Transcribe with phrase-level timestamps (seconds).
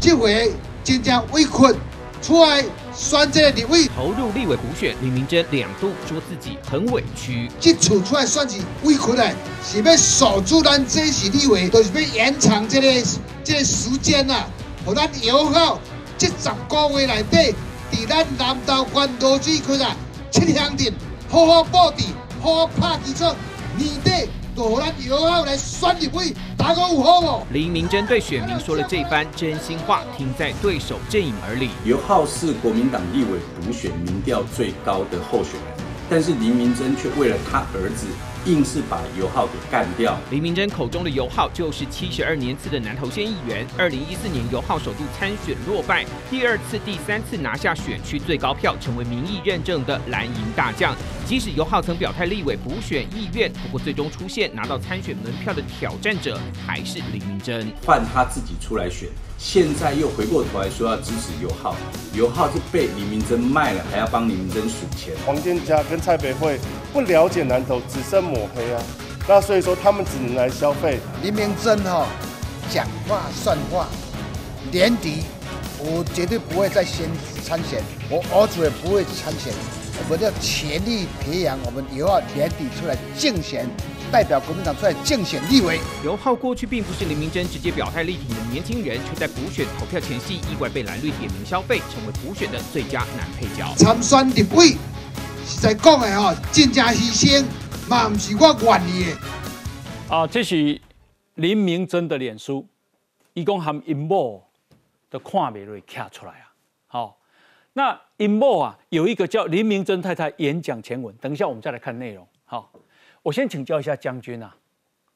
[0.00, 0.50] 这回
[0.82, 1.50] 真正委屈
[2.22, 2.64] 出来
[2.94, 7.50] 选这个立委，投入立委补选，林明珍两度说自己很委屈。
[7.60, 13.06] 这次出来选是委屈嘞，是要守住咱这是立委，就是要延长这个
[13.44, 14.46] 这个时间呐，
[14.86, 15.78] 和咱友好
[16.16, 17.54] 这十个月内底，
[17.92, 19.94] 伫咱南投关渡水区啊，
[20.30, 20.92] 七乡镇
[21.28, 22.04] 好好布置，
[22.40, 23.24] 好好拍基础，
[23.76, 24.28] 年底
[24.60, 27.46] 就和咱友好来选立委，大家有好无？
[27.50, 31.70] 林明珍对选民说了这番真心话，听在对手阵营耳里。
[31.82, 38.06] 刘浩是国民党立委补选民调最高的候选人，但是林明真却为了他儿子。
[38.46, 40.18] 硬是把尤浩给干掉。
[40.30, 43.66] 林明珍口中的尤浩就是七十二年次的南投县议员。
[43.76, 50.96] 二零一四年尤浩首度参选落败，第二次、第三次拿下选区最高票，成为民意认证的蓝营大将。
[51.26, 59.08] 即使尤浩曾表态立委补选意愿，不过最终出现拿到参选门票的挑战者还是林明珍，换他自己出来选。
[59.42, 61.74] 现在又回过头来说要支持尤浩，
[62.12, 65.14] 尤浩是被李明珍卖了，还要帮李明珍数钱。
[65.24, 66.60] 黄建家跟蔡培慧
[66.92, 68.82] 不了解南投，只剩抹黑啊，
[69.26, 71.00] 那所以说他们只能来消费。
[71.22, 72.06] 李明珍哈，
[72.70, 73.88] 讲话算话，
[74.70, 75.22] 年底
[75.78, 77.08] 我绝对不会再先
[77.42, 79.54] 参选，我儿子也不会参选，
[79.98, 83.66] 我们要全力培养我们以后年底出来竞选。
[84.10, 85.78] 代表国民党出来竞选立委。
[86.02, 93.72] 刘浩过去并不是林明珍直接表态力挺的年轻人，却在补选投票前夕意外被蓝绿点名消费，成为补选的最佳男配角。
[93.76, 94.76] 参选立委
[95.46, 97.44] 是在讲的哈，真正牺牲，
[97.88, 100.16] 嘛不是我愿意的。
[100.16, 100.80] 啊，这是
[101.36, 102.66] 林明珍的脸书，
[103.34, 104.42] 一共含阴谋
[105.08, 106.50] 的看美瑞卡出来啊。
[106.88, 107.18] 好，
[107.74, 112.26] 那阴谋啊，有一个叫林明珍太太演讲前文，等一下我们再来看内容。
[112.44, 112.72] 好。
[113.22, 114.56] 我先请教一下将军啊，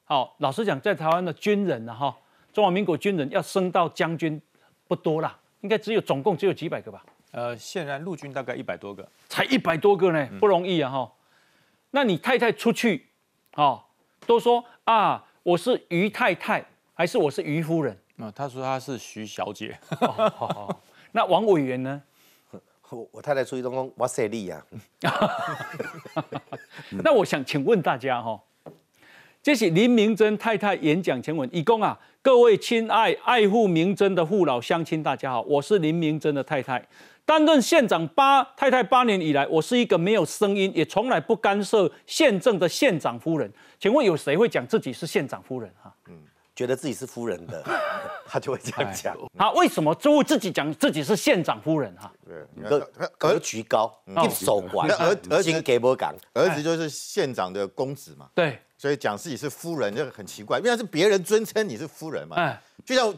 [0.05, 2.15] 好，老实讲，在台湾的军人呢，哈，
[2.53, 4.41] 中华民国军人要升到将军
[4.87, 7.05] 不多啦，应该只有总共只有几百个吧？
[7.31, 11.13] 呃，现在陆军大概一百多个，才一百多个呢，不容易啊，哈。
[11.93, 13.07] 那你太太出去，
[13.55, 13.83] 哦，
[14.27, 17.98] 都说啊，我是于太太，还是我是于夫人？
[18.19, 19.79] 啊，他说他是徐小姐。
[19.98, 20.83] 好好，
[21.13, 22.03] 那王委员呢？
[22.90, 24.64] 我太太出去东工，我设立呀。
[27.02, 28.40] 那我想请问大家哈，
[29.42, 36.86] 这是林明珍太太演讲前文，以供啊，各位亲爱爱护明珍的父老乡亲，大家好，我是林明珍的太太，
[37.24, 43.51] 担任县长八太太八年以来，我是一个没有声音，也从来不干涉县政的县长夫人。
[43.80, 45.92] 请问有谁会讲自己是县长夫人哈？
[46.08, 46.14] 嗯。
[46.55, 47.63] 觉得自己是夫人的，
[48.27, 49.17] 他就会这样讲。
[49.37, 51.95] 他为什么就会自己讲自己是县长夫人？
[51.97, 52.13] 哈，
[52.69, 58.31] 格格局高，一手管，儿儿子给不讲，儿子就是县长的公子嘛。
[58.35, 62.37] 对，所以讲自己是夫人就很奇怪，因为是别人尊称你是夫人嘛。
[62.37, 63.13] 哎，就像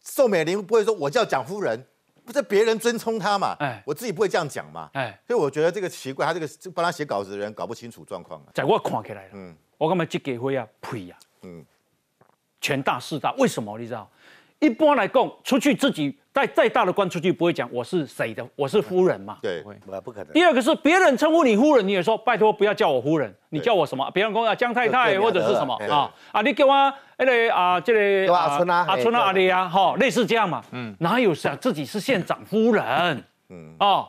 [0.00, 1.84] 宋美龄不会说我叫蒋夫人，
[2.24, 3.56] 不是别人尊称她嘛。
[3.58, 4.88] 哎，我自己不会这样讲嘛。
[4.92, 8.40] 哎，所以我觉得这个奇怪，他这个帮他写稿子的人搞不清楚状况。
[8.54, 10.64] 在我看起来，嗯，我干嘛这给会啊？
[10.80, 11.64] 呸呀，嗯。
[12.62, 13.76] 权大势大，为什么？
[13.76, 14.08] 你知道，
[14.60, 19.36] 一般来讲，出去自己带再大的官出去，不会讲我是谁的，我是夫人嘛？
[19.42, 19.62] 对，
[20.04, 20.32] 不可能。
[20.32, 24.08] 第二个是别人称呼你夫人，你也说拜托不要叫我夫人，你叫我什么？
[24.12, 30.62] 别人讲啊江太太或者是什么啊啊，你叫我那个啊这个阿春啊阿春啊阿丽啊，哈，类似这样嘛。
[30.70, 33.24] 嗯，哪有想自己是县长夫人？
[33.50, 34.08] 嗯啊，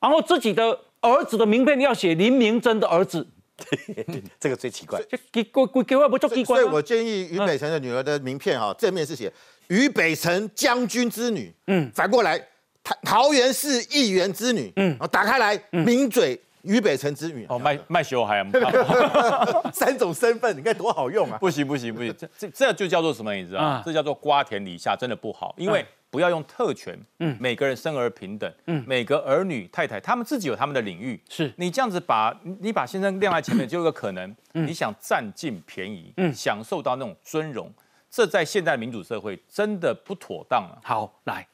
[0.00, 3.26] 然后自己的儿子的名片要写林明珍的儿子。
[4.38, 5.00] 这个最奇怪，
[5.32, 5.50] 给给
[5.84, 6.60] 给我不做机关。
[6.60, 9.32] 所以我建议于北辰的女儿的名片哈，正面是写
[9.68, 12.38] 于北辰将军之女，嗯，反过来
[12.84, 17.46] 桃桃园市议员之女，嗯，打开来名嘴于北辰之女。
[17.48, 21.38] 哦，卖卖小孩啊，三种身份，你看多好用啊！
[21.38, 23.34] 不行不行不行，这这这就叫做什么？
[23.34, 25.84] 你知道这叫做瓜田李下，真的不好，因为。
[26.16, 31.52] 不要用特权，嗯，每个人生而平等，嗯，每个儿女太太他们自己有他们的领域，是。
[31.56, 37.70] 你这样子把你把先生晾在前面，就有个可能，你想占尽便宜，嗯，享受到那种尊荣，
[38.10, 40.80] 这在现代民主社会真的不妥当啊。
[40.82, 41.46] 好，来。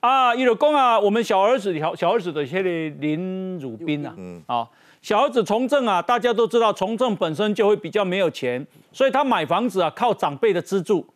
[0.00, 4.68] 啊，一路公啊，我们小儿子小小儿子的些林汝斌啊，嗯，啊，
[5.00, 11.06] 小儿子从政啊，大家都知道从政本身就会比较没有钱，所以他买房子啊靠长辈的资助，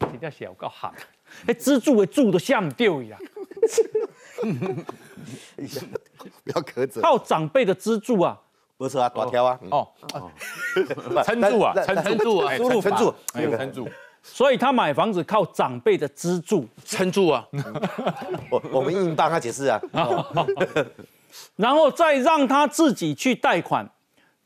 [0.00, 0.92] 人家小够好。
[1.46, 3.20] 哎，资助的助都像丢一样，
[6.42, 7.00] 不要苛责。
[7.00, 8.40] 靠长辈的资助啊，
[8.76, 9.88] 不是啊，大条啊，哦，
[11.24, 13.88] 撑住啊，撑住啊，输入撑住，撑住。
[14.22, 17.46] 所以他买房子靠长辈的资助撑住啊。
[18.50, 19.78] 我我们硬帮他解释啊，
[21.56, 23.86] 然后再让他自己去贷款，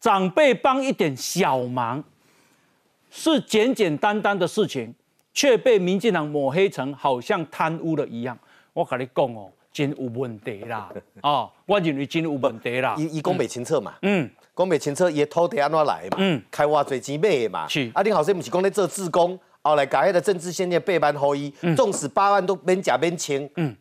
[0.00, 2.02] 长辈帮一点小忙，
[3.10, 4.92] 是简简单单的事情。
[5.38, 8.36] 却被民进党抹黑成好像贪污了一样。
[8.72, 10.90] 我跟你讲哦，真有问题啦！
[11.22, 12.96] 哦，我认为真有问题啦。
[12.98, 13.94] 伊伊讲袂清楚嘛？
[14.02, 16.16] 嗯，讲袂清楚，伊土地安怎来嘛？
[16.18, 17.68] 嗯，开偌侪钱买的嘛？
[17.68, 17.88] 是。
[17.94, 23.76] 啊，你后生不是讲咧做自工，后来甲迄个政治现金八万互伊，纵使八万都免食免清，嗯，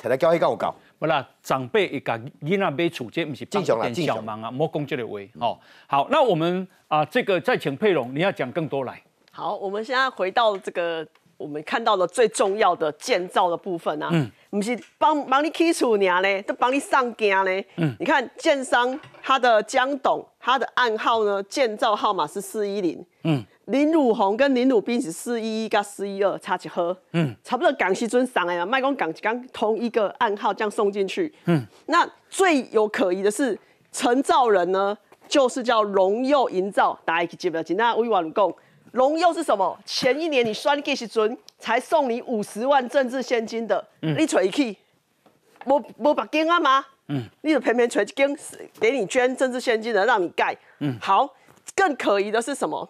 [0.00, 0.74] 摕来交迄有够。
[0.98, 5.20] 不啦，长辈会甲囡仔买厝，这不是正常啦，正常啊，莫讲这个话。
[5.38, 8.98] 哦，好，那我们啊，这个再请佩蓉，你要讲更多来。
[9.36, 11.04] 好，我们现在回到这个
[11.36, 17.66] 我们看到的最重要的建造的部分啊，嗯，不是帮帮你起厝呢，都帮你上架嘞。
[17.76, 23.04] 嗯，你看建商他的江董，他的暗号呢，建造号码是四一零。
[23.24, 23.44] 嗯。
[23.64, 26.96] 林汝宏跟林汝斌是四一一加四一二差几何？
[27.12, 31.34] 嗯，差不多港西尊上来了，麦公港刚同一个暗号这样送进去。
[31.46, 33.58] 嗯，那最有可疑的是
[33.90, 34.96] 陈造人呢，
[35.26, 37.82] 就是叫荣佑营造，大家记不记得？
[37.82, 38.54] 那微网讲，
[38.94, 39.76] 荣佑是什么？
[39.84, 44.76] 前一年你算给西尊才送你五十万政治现金的，你揣去，
[45.66, 46.86] 无无把金啊吗？
[47.08, 48.38] 嗯，你就偏偏揣金
[48.78, 50.56] 给你捐政治现金的，让你盖。
[50.78, 51.28] 嗯，好，
[51.74, 52.88] 更可疑的是什么？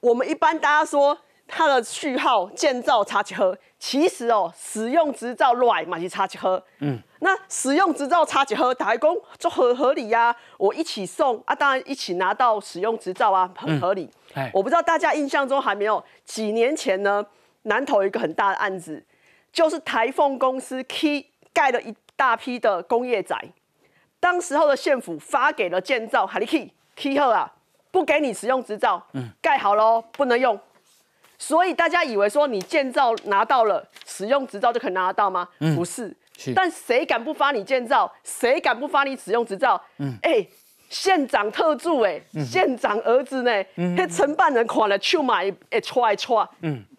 [0.00, 1.16] 我们一般大家说
[1.46, 6.64] 它的序号建造差几何，其实哦，使用执照来嘛是差几何。
[6.78, 10.34] 嗯，那使用执照差几何，台工就很合理呀。
[10.56, 14.08] 我一起送啊，当然一起拿到使用执照啊，很合理。
[14.52, 17.24] 我不知道大家印象中还没有几年前呢，
[17.62, 19.04] 南投一个很大的案子，
[19.52, 23.36] 就是台凤公司 key 盖了一大批的工业宅，
[24.20, 27.52] 当时候的县府发给了建造，海力 key key 后啊。
[27.90, 29.02] 不给你使用执照，
[29.40, 30.60] 盖好喽，不能用。
[31.38, 35.48] 所以大家以为说你建造拿到了使用执照就可以拿得到吗？
[35.74, 36.14] 不是。
[36.54, 38.10] 但谁敢不发你建造？
[38.22, 39.80] 谁敢不发你使用执照？
[40.22, 40.46] 哎，
[40.88, 43.50] 县长特助哎，县长儿子呢？
[43.96, 46.48] 那承办人款了去买，哎，踹踹，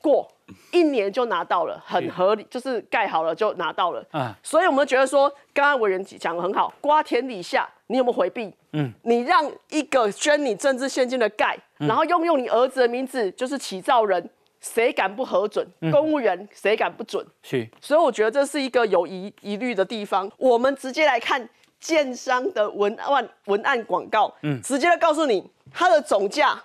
[0.02, 0.28] 过。
[0.72, 4.04] 一年就拿到了，很合理，就是盖好了就拿到了。
[4.10, 8.52] 啊，所以我们觉得说，刚刚委员讲的很好，瓜田李下，你有没有回避？
[8.74, 14.28] 嗯，你让一个捐你政治现金的盖，然后用用你儿子的名字，就是起造人，
[14.62, 15.68] 谁敢不核准？
[15.92, 17.26] 公务员谁敢不准？
[17.44, 20.30] 是，所以我觉得这是一个有疑疑虑的地方。
[20.38, 21.48] 我们直接来看
[21.80, 26.62] 建商的文案文案广告，嗯，直接来告诉你它的总价。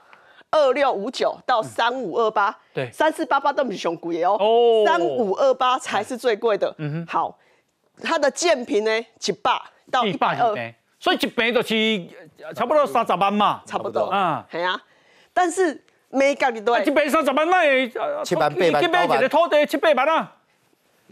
[0.50, 6.72] 二六五九到三五二八，对，三四八八都不是熊贵哦，哦，三五二八才是最贵的。
[6.78, 7.36] 嗯哼，好，
[8.00, 10.54] 它的建平呢，一百到一百二，
[11.00, 11.74] 所以一平就是
[12.54, 14.80] 差不多三十万嘛，差不多啊，系啊。
[15.32, 17.88] 但是每隔几多，一平三十万那
[18.24, 20.32] 七万八万九万，一个土地七八万啊。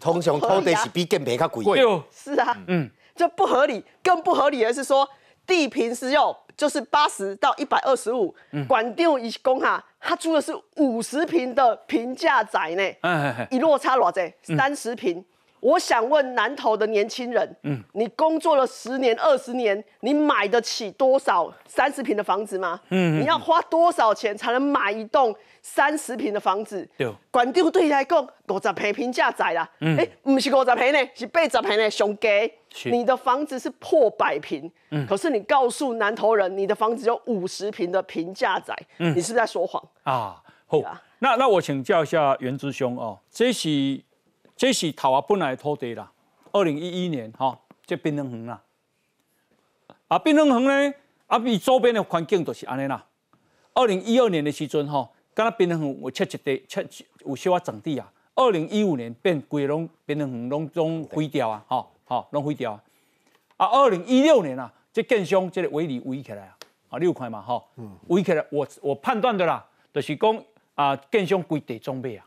[0.00, 1.64] 通常土地是比建平较贵，
[2.10, 3.84] 是啊，嗯，这不合理。
[4.02, 5.08] 更不合理的是说，
[5.46, 6.36] 地平是要。
[6.54, 8.32] 就是八十到一百二十五，
[8.68, 15.24] 管定一公哈，他租的是五十平的平价宅呢，一落差偌济，三十平。
[15.62, 22.80] 我想问南投的年轻人，嗯，你工作了十年、二十年，你买得起多少三十平的房子吗？
[22.90, 25.32] 嗯，你要花多少钱才能买一栋
[25.62, 26.86] 三十平的房子？
[26.98, 32.28] 对，管丢对来讲五十平平价宅啦，哎，不是五十平呢，是八十平呢，上低。
[32.86, 39.80] 你的房子是破百平，嗯，可是你告诉南投人，你的房子有五十平的平价宅，嗯，你是在说谎？
[40.02, 40.42] 啊？
[40.66, 40.80] 好，
[41.20, 43.68] 那那我请教一下袁之兄哦，这是
[44.62, 46.12] 这是台湾本来的土地啦，
[46.52, 48.62] 二零一一年哈，这滨能恒啦，
[50.06, 50.94] 啊滨能恒呢，
[51.26, 53.04] 啊比周边的环境都是安尼啦。
[53.74, 56.86] 二零一二年的时阵哈，刚刚滨能恒我切一地切
[57.26, 61.84] 有小啊整地啊，二零一五年变规拢滨能恒拢总毁掉啊，哈。
[62.06, 62.82] 哦，拢毁掉啊！
[63.56, 66.56] 啊，二零一六年啊，这建商这个围篱围起来啊，
[66.90, 67.42] 啊，你有看嘛？
[67.42, 67.60] 哈，
[68.06, 70.44] 围起来，我我判断的啦，就是讲
[70.76, 72.24] 啊，建商规地装备啊，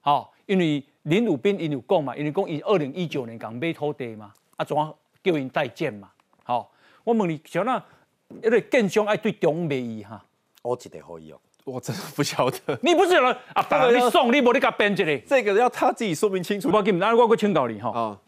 [0.00, 6.10] 好，因为林鲁斌因有讲嘛，因为讲伊二零一九年刚买土地嘛，啊，怎啊叫因代建嘛？
[6.44, 6.70] 吼，
[7.02, 7.82] 我问你，像那
[8.42, 10.22] 因为建商爱对中美伊哈，
[10.62, 13.62] 我记得可以哦，我真的不晓得，你不是了啊？
[13.68, 16.70] 当然你送你无你甲编一个，这个要他自己说明清楚。
[16.70, 17.90] 我给你，那我去请教你哈。
[17.90, 18.18] 啊。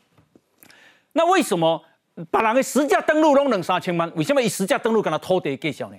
[1.12, 1.84] 那为什么
[2.30, 4.10] 别人的实价登录拢两三千万？
[4.16, 5.96] 为什么以实价登录跟他土地介绍呢？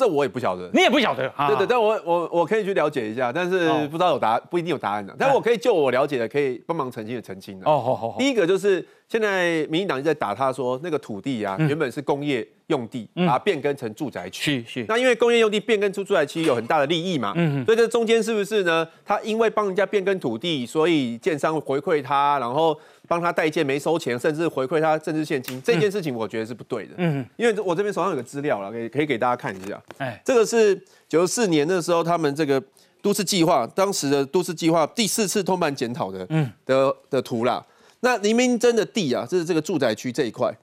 [0.00, 1.30] 这我也不晓得，你也不晓得。
[1.48, 5.14] 对对，但我我我可以去了解一下，但是不知道有答案不一定有答案的。
[5.18, 7.66] 但我可以就我了解的，可以帮忙澄清的澄清的。
[7.66, 8.18] 哦，好好好。
[8.18, 14.64] 第一个就是现在民进党在打他说那个土地啊，原本是工业用地，把它变更成住宅区。
[14.66, 14.86] 是是。
[14.88, 18.88] 那因为工业用地变更出住宅区有很大的利益嘛，嗯所以这中间是不是呢？
[19.04, 22.74] 他因为帮人家变更土地，所以建商回馈他，然后。
[23.10, 26.94] 帮他代建没收钱，甚至回馈他政治现金，这件事情我觉得是不对的。
[26.98, 29.82] 嗯，因为我这边手上有个资料了，可以可以给大家看一下。
[29.98, 32.62] 哎，这个是九四年的时候，他们这个
[33.02, 37.66] 都市计划当时的都市计划第四次通盘检讨的，嗯，的的图啦。
[37.98, 40.56] 那黎明真的地啊，这是这个住宅区这一块，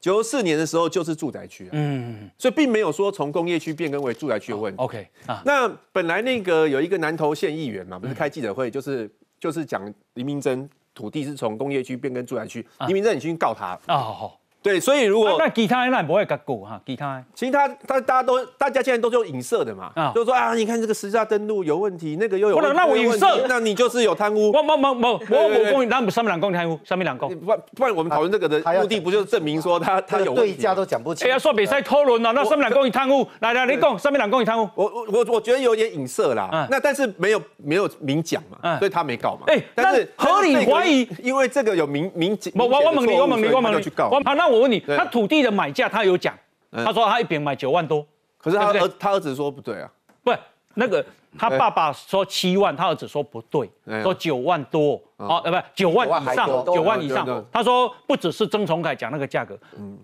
[0.00, 4.80] 九四年的时候就是住宅区，嗯，所以并没有说从工业区变更为住宅区的问题。
[4.80, 14.40] OK 啊，那本来那个有一个南投县议员嘛，不是开记者会，就是就是讲黎明真土地是从工业区变更住宅区，黎明真已经告他啊，好。
[14.62, 24.52] 对，所以如果那其他那不会改过哈，其他其他他大家都大家现在都是用影射的嘛，就是说啊，你看这个实价登录有问题，那个又有，不能那我影射，那你就是有贪污。
[24.52, 27.34] 我我我我我我公，那不上面两公贪污，上面两公。
[27.38, 31.26] 不不然我们讨论这个的目的不就是证明说他他有对家都讲不清。
[31.26, 34.68] 哎呀，说比赛讨论了，那上面两公你贪污，来来你讲上面两公你贪污。
[34.74, 39.44] 我我我我觉得有点影射啦，那但是没有没有明讲嘛，所以他没告嘛。
[39.46, 45.30] 哎，但是合理怀疑，因为这个有明明我我我问你，我问你，我问你，我好，那我问你，他土。
[45.30, 46.36] 地的买价他有讲，
[46.72, 48.04] 他说他一平买九万多，
[48.36, 49.88] 可是他儿他儿子说不对啊，
[50.24, 50.32] 不，
[50.74, 51.06] 那个
[51.38, 53.70] 他爸爸说七万，他儿子说不对，
[54.02, 59.96] 说九万多，哦，呃，不，九万以上，九万以上，他说不只是曾崇凯讲那个价格，嗯，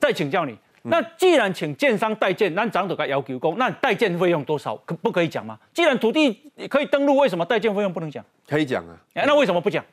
[0.00, 5.56] 再请教你，那既然请建商代建，那长者该要求工，那代建费用多少可不可以讲吗？
[5.72, 8.24] 既然土地可以登录，为什么代建费用不能讲？
[8.48, 9.84] 可以讲啊，那为什么不讲？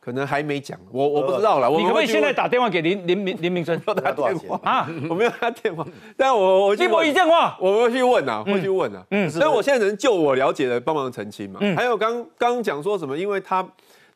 [0.00, 1.68] 可能还没讲，我我不知道了。
[1.68, 3.78] 你可不可以现在打电话给林林明林明生？
[3.86, 4.88] 要打电话啊？
[5.10, 9.04] 我没有他电话，但我我一波一电话，我会去问啊，会去问啊。
[9.10, 11.60] 嗯，所以我现在能就我了解的帮忙澄清嘛。
[11.62, 13.14] 嗯，还有刚刚讲说什么？
[13.14, 13.62] 因为他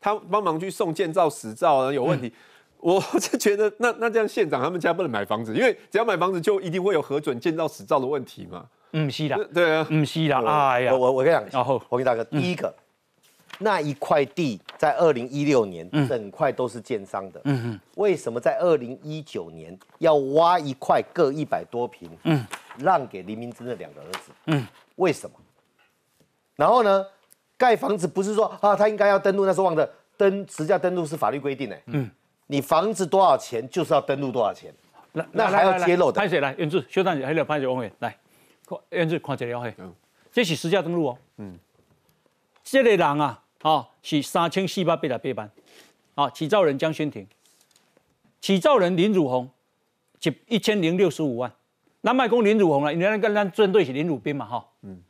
[0.01, 2.33] 他帮忙去送建造实照有问题，
[2.79, 8.65] 我是觉得那那这样县长他们家不能买房子，因为只要买房子就一定会有核准建造实照的问题嘛。
[8.93, 10.37] 嗯，是的，对啊，嗯是的。
[10.49, 12.75] 哎呀，我我我跟你讲，然后黄金大哥，第一个。
[13.59, 17.41] 那一块地在二零一六年，整块都是建商的。
[17.45, 22.45] 嗯哼，为什么在二零一九年要挖一块各一百多平，嗯，
[22.79, 24.33] 让给黎明真的两个儿子？
[24.47, 25.37] 嗯，为什么？
[26.57, 27.07] 然后呢，
[27.57, 31.79] 盖房子不是说啊，他应该要登录，那是忘的登实价登录是法律规定的。
[31.87, 32.11] 嗯，
[32.49, 34.75] 你房子多少钱就是要登录多少钱，
[35.13, 36.21] 那那还要揭露的。
[36.21, 38.17] 潘水来，袁志修长姐还有潘水王伟来，
[38.91, 39.73] 袁志看这了嘿，
[40.33, 41.19] 这是实价登录哦。
[41.37, 41.57] 嗯，
[42.65, 43.41] 这个人啊。
[43.65, 45.51] 啊，是三千四百八十八万，
[46.17, 47.27] 啊，起造人江宣庭，
[48.39, 49.49] 起造人林汝宏，
[50.23, 51.51] 一一千零六十五万。
[52.03, 55.01] 那麦公林汝宏啊，原来跟咱针对是林汝斌嘛，哈，嗯，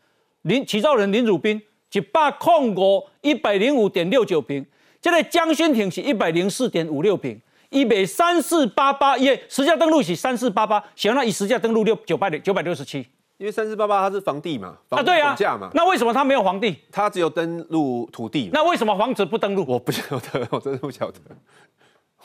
[0.42, 4.64] 林起造人林汝斌一百控五一百零五点六九平，
[5.02, 13.04] 这个江宣庭是一百零四点五六平，一百三四八八，因为实价登录是三四八八，想要以实价登录六九百六九百六十七。
[13.36, 16.78] 因为三四八八它是房地嘛，啊对啊，价嘛，那为什么它没有房地？
[16.92, 18.50] 它只有登录土地。
[18.52, 19.64] 那为什么房子不登录？
[19.66, 21.18] 我不晓得， 我真的不晓得。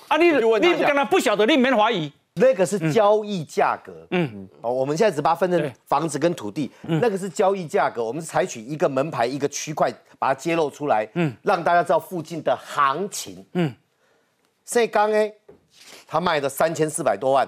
[0.08, 2.12] 啊，你你不跟他不晓得，你没怀疑。
[2.36, 13.76] 那个是交易价格，嗯，哦，我们现在只把它分成房子跟土地，那个是交易价格，我们是采取一个门牌一个区块把它揭露出来，嗯，让大家知道附近的行情，嗯。
[14.64, 15.34] 所以刚哎，
[16.08, 17.46] 他卖的三千四百多万。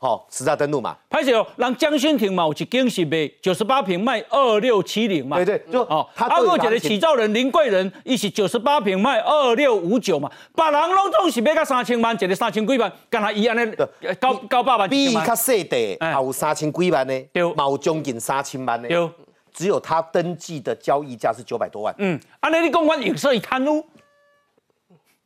[0.00, 0.96] 好，实价登录嘛。
[1.10, 5.36] 拍摄哦，让江新亭嘛，有一间是卖九十八平卖二六七零嘛。
[5.36, 10.30] 对对，就哦，他阿哥姐的起造人林贵人，伊是九十八平卖二六五九嘛。
[10.54, 13.90] 别人拢总是卖到三千万，一个三千几万，跟他一样的
[14.20, 14.88] 高高八万。
[14.88, 18.88] 比伊较细地，还有三千几万呢，有将近三千万呢。
[18.88, 19.10] 有，
[19.52, 21.92] 只有他登记的交易价是九百多万。
[21.98, 23.84] 嗯，安尼你公关影射伊贪污？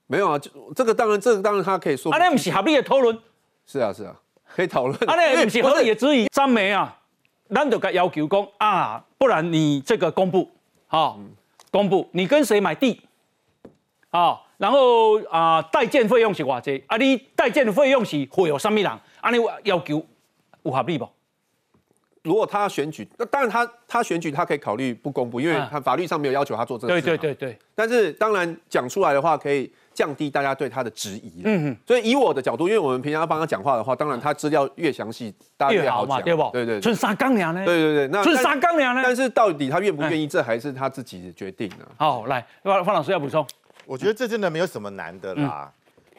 [0.07, 2.11] 没有啊，就这个当然，这个当然他可以说。
[2.11, 3.19] 安尼不是合理的讨论？
[3.67, 4.17] 是啊，是啊。
[4.55, 6.27] 可以讨论，啊，那不是合理的质疑。
[6.27, 6.95] 张梅啊，
[7.55, 10.51] 咱就该要求讲啊，不然你这个公布，
[10.87, 11.19] 好，
[11.71, 13.01] 公布你跟谁买地，
[14.11, 18.91] 好，然后啊，代建费用是偌济，啊，你代建的费用是会有什么人？
[19.21, 20.05] 啊，你要求
[20.63, 21.09] 有合理不？
[22.23, 27.03] 如果他选举，那当然他他选举他可以考虑不公布，因为他法律上没有要求他做这个事。
[27.03, 27.59] 对对对对。
[27.75, 29.73] 但是当然讲出来的话可以。
[29.95, 31.43] 降低大家对他的质疑。
[31.45, 36.51] 嗯嗯，所以以我的角度，因为我们平常要帮他讲话的话，当然他资料越详细，大家越好讲，对不？
[36.53, 36.81] 对对。
[36.81, 37.65] 春沙钢梁呢？
[37.65, 39.03] 对对对，那春沙钢梁呢？
[39.05, 41.87] 但是到底他愿不愿意，这还是他自己的决定呢。
[41.97, 43.47] 好，来方方老师要补充。
[43.85, 45.71] 我觉得这真的没有什么难的啦，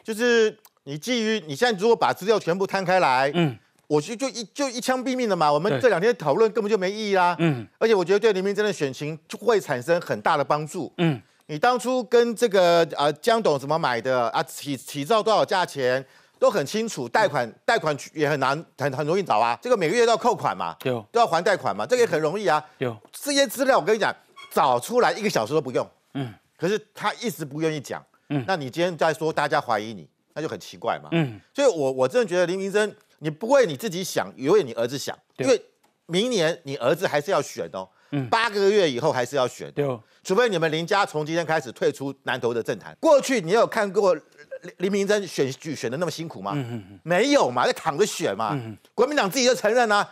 [0.02, 0.54] 就是
[0.84, 5.50] 你基于你现在如果把资料全部摊开来，嗯，我就就一就一枪毙命了嘛。
[5.50, 7.34] 我们这两天讨论根本就没意义啦。
[7.38, 10.92] 嗯，而且我觉得对黎明真的选情就会产生很大的帮助。
[10.98, 11.20] 嗯。
[11.46, 14.42] 你当初跟这个呃江董怎么买的啊？
[14.42, 16.04] 起起造多少价钱
[16.38, 19.58] 都很清楚，贷款贷款也很难很很容易找啊。
[19.60, 22.64] 这个每个月都要扣款嘛，都要还贷款嘛，这个也很容易啊。
[22.78, 24.14] 有这些资料，我跟你讲，
[24.50, 25.86] 找出来一个小时都不用。
[26.14, 26.32] 嗯。
[26.56, 28.02] 可是他一直不愿意讲。
[28.30, 28.42] 嗯。
[28.46, 31.10] 那你今天在说大家怀疑你，那就很奇怪嘛。
[31.12, 31.38] 嗯。
[31.52, 35.62] 所以我我真的觉得林明珍，你不为你自己想，也为你儿子想，因为
[36.06, 37.86] 明年你儿子还是要选哦。
[38.30, 39.84] 八个月以后还是要选，对，
[40.22, 42.96] 除非你们林家从今天开始退出南投的政坛。
[43.00, 44.22] 过去你有看过林
[44.78, 46.56] 林明珍选举选的那么辛苦吗？
[47.02, 48.58] 没有嘛，在躺着选嘛。
[48.94, 50.08] 国民党自己就承认啊，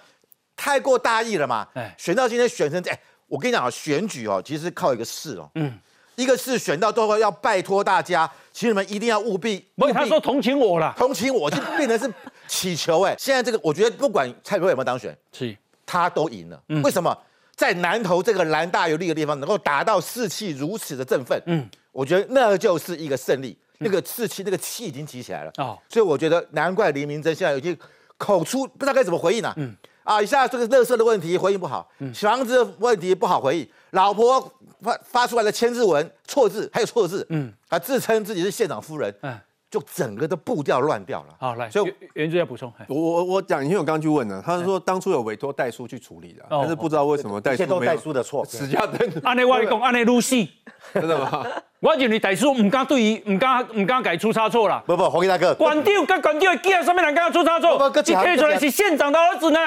[0.57, 1.67] 太过大意了嘛。
[1.97, 2.91] 选到今天选成这，
[3.29, 5.51] 我跟你讲啊，选举哦，其实靠一个势哦。
[5.55, 5.79] 嗯。
[6.15, 9.67] 一个是选到最后要拜托大家，请你们一定要务必。
[9.75, 12.13] 不是他说同情我了，同情我就变成是
[12.47, 13.17] 祈求哎。
[13.19, 15.57] 现在这个我觉得不管蔡英文有没有当选，是
[15.87, 16.63] 他都赢了。
[16.85, 17.17] 为什么
[17.55, 21.41] 在南投这个蓝大有利的地方能够达到士气如此的振奋？
[21.47, 25.53] 嗯，我觉得那就是一个胜利，那个士气那个气已经提起来了。
[25.59, 27.77] 哦，所以我觉得难怪黎明真现在已经
[28.17, 29.53] 口出不知道该怎么回应了。
[29.57, 34.53] 嗯，啊，一下这个乐色的问题回应不好，房子的问题不好回应，老婆。
[34.83, 39.39] 发发出来的签字文错字，还有错字，嗯，他自称自己是县长夫人，嗯，
[39.73, 41.35] 就整个的步调乱掉了。
[41.39, 42.71] 好，来，所以袁志要补充。
[42.89, 49.11] 我我我讲，因为我刚刚去问了，他说当初有委托代书去处理的，但是不知道为什么代书都代书的错，史家登。
[49.25, 50.51] 按你外公，按你露西，
[50.93, 51.47] 真的吗？
[51.81, 54.83] 我认为代书唔敢对于唔敢唔敢改出差错啦。
[54.87, 57.91] 不不，黄大哥，官长跟官长的记上面人敢出差错？
[57.97, 59.59] 你贴出来是县长的儿子呢？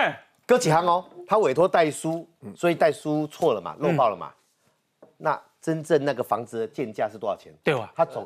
[0.45, 1.03] 搁几行哦？
[1.25, 4.29] 他委托代书，所以代书错了嘛，漏报了嘛？
[5.17, 5.41] 那。
[5.65, 7.51] 真正那个房子的建价是多少钱？
[7.63, 7.91] 对吧？
[7.95, 8.24] 他总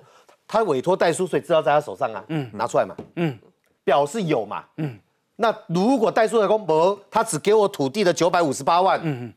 [0.51, 2.24] 他委托代书，所以知道在他手上啊。
[2.29, 2.96] 嗯，拿出来嘛。
[3.18, 3.38] 嗯，
[3.84, 4.63] 表示有嘛。
[4.77, 4.98] 嗯，
[5.36, 9.34] 那如果代书的公伯他只给我土地的九百五十八万，嗯嗯，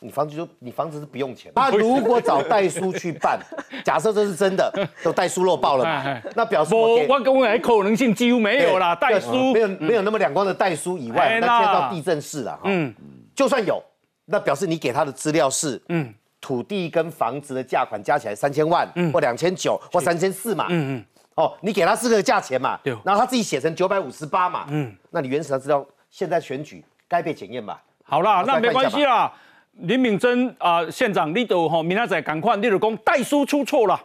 [0.00, 1.52] 你房子就你房子是 不用钱。
[1.54, 3.38] 他如果找代书去办，
[3.84, 4.72] 假设这是真的，
[5.04, 6.22] 都代书漏报了嘛？
[6.34, 8.94] 那表示我我跟我可能性几乎没有啦。
[8.94, 12.58] 代书没有没有那么两光的代书以外，那接到地震室了。
[12.64, 12.94] 嗯，
[13.34, 13.82] 就算有，
[14.24, 16.12] 那表示你给他的资料是嗯。
[16.44, 20.66] 土地跟房子的价款加起来三千万，嗯或两千九，或三千四嘛。
[20.68, 21.04] 嗯嗯。
[21.36, 22.78] 哦，你给他四个价钱嘛。
[22.84, 22.94] 对。
[23.02, 24.66] 然后他自己写成九百五十八嘛。
[24.68, 24.94] 嗯。
[25.10, 27.82] 那你原始他知道现在选举该被检验吧？
[28.02, 29.32] 好啦，那没关系啦。
[29.72, 33.98] 林敏珍啊，县长，你都吼明仔载赶快，你就讲代书出错了，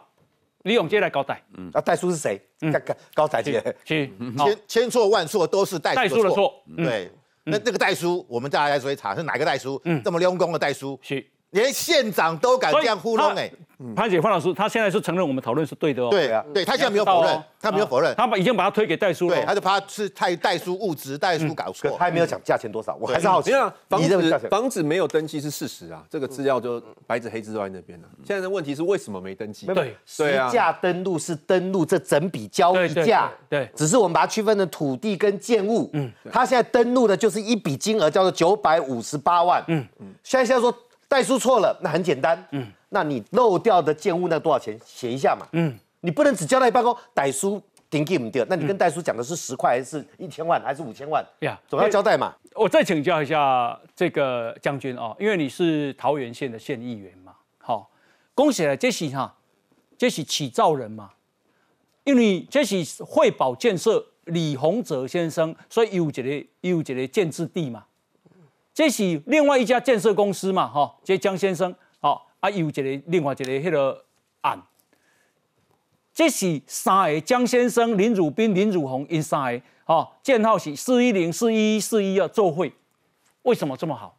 [0.62, 1.42] 李永杰来交代。
[1.58, 1.70] 嗯。
[1.74, 2.40] 啊，代书是谁？
[2.62, 2.72] 嗯，
[3.12, 3.62] 高台阶。
[3.84, 4.10] 去。
[4.26, 6.54] 千千错万错都是代书的错。
[6.74, 7.12] 对。
[7.44, 9.78] 那这个代书，我们大家来查是哪个代书？
[9.84, 10.02] 嗯。
[10.02, 10.98] 这么用功的代书。
[11.02, 11.22] 是。
[11.50, 13.50] 连县长都敢这样糊弄哎！
[13.96, 16.10] 潘姐范老师，他现在是承认我们讨论是对的哦。
[16.10, 19.34] 对啊，对他现在没有否认，他没有否认，他把已经把他推给代书了。
[19.34, 21.90] 对，他就怕是太代书误植，代书搞错。
[21.92, 23.50] 他还没有讲价钱多少，我还是好奇。
[23.88, 28.08] 房子房子没有登记是事实啊，这个资料就白纸黑字都在那边了。
[28.22, 29.66] 现在的问题是为什么没登记？
[29.68, 35.88] 对，实价登录是登录这整笔交易价，对，只是我们把它区分的土地跟建物。
[35.94, 39.64] 嗯，他现在登录的就是一笔金额叫做九百五十八万。
[39.68, 40.70] 嗯嗯，现在现在说。
[41.10, 44.78] 代书错了，那很简单，嗯，那你漏掉的建物那多少钱？
[44.86, 51.26] 写一下嘛，嗯，你不能只交代办公，代书顶给唔掉，那你跟代书讲的是十块还是一千万还是五千万？
[51.40, 52.32] 呀，总要交代嘛。
[52.54, 57.90] 我再请教一下这个将军哦，因为你是桃园县的县议员嘛，好，
[58.32, 59.34] 恭喜了，这是哈，
[59.98, 61.10] 这是起造人嘛，
[62.04, 67.86] 因为这是惠宝建设李洪哲先生，所以有一个有一个建制地嘛。
[68.80, 74.02] 这是另外一家建设公司嘛，哈，这江先生，好，啊，有一个另外一个迄个
[74.40, 74.58] 案，
[76.14, 82.72] 这是三个江先生、林汝斌、林汝宏因三个，哈，建号是四一零、四一一、四一二做会，
[83.42, 84.16] 为什么这么好？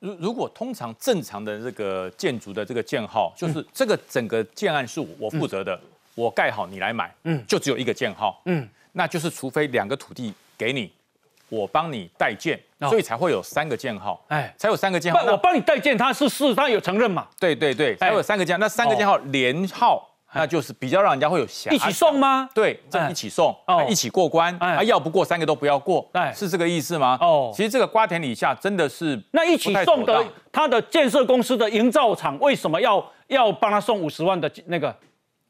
[0.00, 5.80] 如如果通常正常的这个建筑的这个建号，就是这个整个建案是我负责的，
[6.16, 10.90] 我盖好你来买，嗯，就只有一个建号，嗯，那就是除非两个土地给你。
[11.50, 12.58] 我帮你代建，
[12.88, 15.20] 所以才会有三个建号，哎，才有三个建号。
[15.24, 17.26] 我帮你代建，他是是，他有承认嘛？
[17.38, 22.48] 对对对，才有三个建，那三个建号连号，那就是比较让人家会有一起送吗？
[22.54, 23.54] 对，这一起送，
[23.88, 27.18] 一起过关，啊，要不过三个都不要过，是这个意思吗？
[27.20, 34.94] 哦，其实这个瓜田李下真的是那一起送的，他的建设公司的营造厂为什么要要帮他送五十万的那个？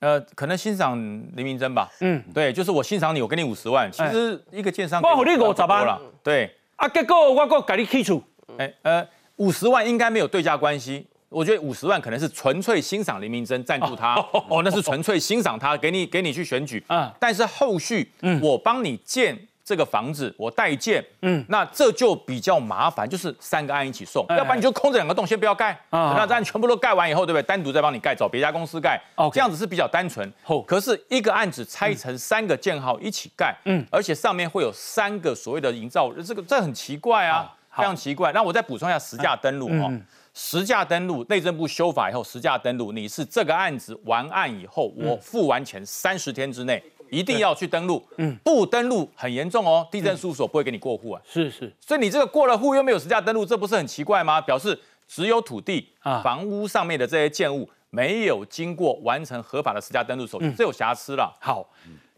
[0.00, 0.98] 呃，可能欣赏
[1.36, 1.88] 林明珍吧。
[2.00, 3.90] 嗯，对，就是我欣赏你，我给你五十万。
[3.92, 6.00] 其实一个建商，我给你五十万了。
[6.22, 8.22] 对，啊，结果我搁给你剔除。
[8.56, 11.06] 哎，呃，五十万应该没有对价关系。
[11.28, 14.14] 我觉得五十万可能是纯粹欣赏林明珍赞助他。
[14.48, 16.82] 哦，那是纯粹欣赏他，给你给你去选举。
[16.88, 19.38] 嗯，但是后续，嗯，我帮你建。
[19.70, 27.42] 这个房子我代建，嗯，那这就比较麻烦，就是三个案一起送，要不然你就空着两个洞，先不要盖，那这样全部都盖完以后，对不对？
[27.44, 30.28] 单独再帮你盖，找别家公司盖，哦，这样子是比较单纯。
[30.66, 38.33] 可是一个案子拆成三个建号一起盖，嗯，而且上面会有三个所谓的营造，这个这很奇怪啊，非常奇怪。
[38.33, 39.92] 那我再补充一下实价登录哦，
[40.35, 46.83] 实价登录，内政部修法以后，实价登录，你是这个案子完案以后，我付完钱三十天之内。
[47.11, 51.20] 一定要去登录，嗯，不登录很严重哦，地震事务所不会给你过户啊。
[51.25, 54.40] 是是，所以你这个过了户又没有实价登录，这不是很奇怪吗？
[54.40, 61.37] 表示只有土地啊房屋上面的这些建物没有经过完成合法的实价登录手续，这有瑕疵了。
[61.40, 61.68] 好，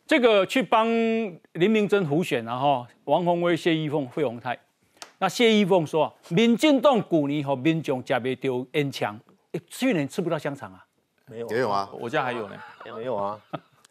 [0.06, 0.86] 这个去帮
[1.52, 4.58] 林明珍胡选，然后王宏威、谢依凤、费鸿泰。
[5.18, 9.18] 那谢依凤说，民进党去年和民众吃不到烟枪，
[9.68, 10.84] 去年吃不到香肠啊？
[11.26, 12.56] 没有，没有啊，我家还有呢，
[12.96, 13.40] 没有啊。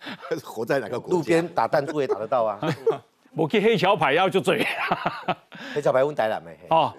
[0.43, 2.59] 活在哪个国路边打弹珠也打得到啊？
[3.35, 4.65] 我去黑桥牌要就醉。
[5.73, 6.57] 黑桥牌问台南没？
[6.69, 6.93] 哦，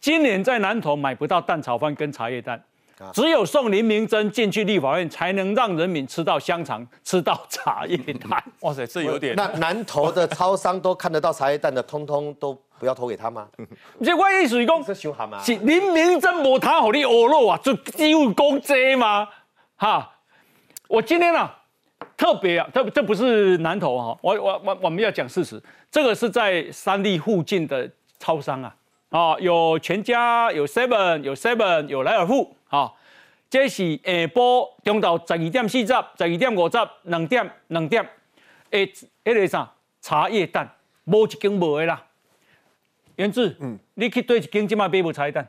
[0.00, 2.62] 今年在南投买不到蛋炒饭跟茶叶蛋，
[3.12, 8.42] 只有送林明珍进去立法院，才能让人民吃到香肠，吃到茶叶蛋。
[8.60, 9.34] 哇塞，这有点。
[9.34, 13.48] 那南投的超商都看得到茶叶蛋的，通通都不要投给他吗？
[14.04, 19.26] 这我意思是讲，是林明珍无他好你恶肉啊，就只有公这吗？
[19.76, 20.12] 哈，
[20.86, 21.50] 我今天呢？
[22.16, 28.76] 特别啊，这这不是南投哈，我我我我们要讲事实，这个是在三立附近的超商啊，
[29.10, 32.92] 啊有全家，有 seven，有 seven，有莱尔富啊，
[33.48, 38.06] 这是下晡中到十二点四十，十二点五十，两点两点，
[38.70, 40.70] 诶，迄个啥茶叶蛋，
[41.04, 42.02] 无一斤无的啦。
[43.16, 45.48] 元志，嗯，你去对一斤即卖买无茶叶蛋？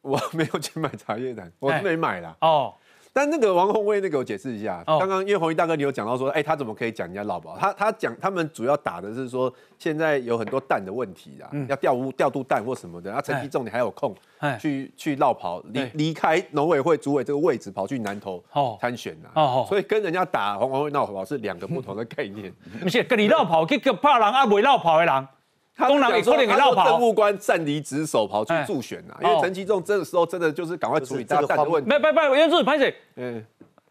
[0.00, 2.34] 我没有去买茶叶蛋，我没买啦。
[2.40, 2.74] 哦。
[3.16, 7.56] 但那个王宏威那个我解释一下，刚刚因为红衣大哥你有讲到说，哎，他怎么可以讲人家老保？
[7.56, 13.08] 他他讲他们主要打的是说，现在有很多蛋的问题啊，要调屋调度蛋或什么的。
[13.08, 14.14] 然后陈其重你还有空
[14.60, 18.44] 去去绕跑离离开农委会主委这个位置，跑去南投
[18.78, 19.64] 参选啊。
[19.66, 22.52] 所以跟人家打红宏威闹跑是两个不同的概念。
[22.82, 25.28] 不是跟你绕跑，去怕人啊，未绕跑的人。
[25.76, 29.14] 东南也可能给绕跑，政务官擅离职守，跑去助选呐。
[29.22, 31.88] 因为陈其重这个时候真的就是赶快处理这个问题。
[31.88, 33.44] 没没没，袁志潘姐，嗯，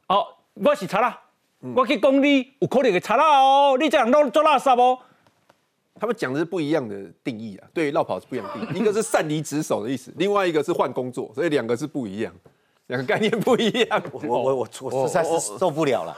[0.08, 1.21] 哦，我是查啦，
[1.76, 4.98] 我去讲你有可能给查啦哦，你这样弄做垃圾哦。
[6.00, 12.34] 他们讲的是不一样的定义啊，对于绕跑是不一样定义，一个是擅离职守的意思，另外一个是换工作，所以两个是不一样，
[12.88, 14.04] 两个概念不一样。
[14.12, 16.17] 我我我我实在是受不了了。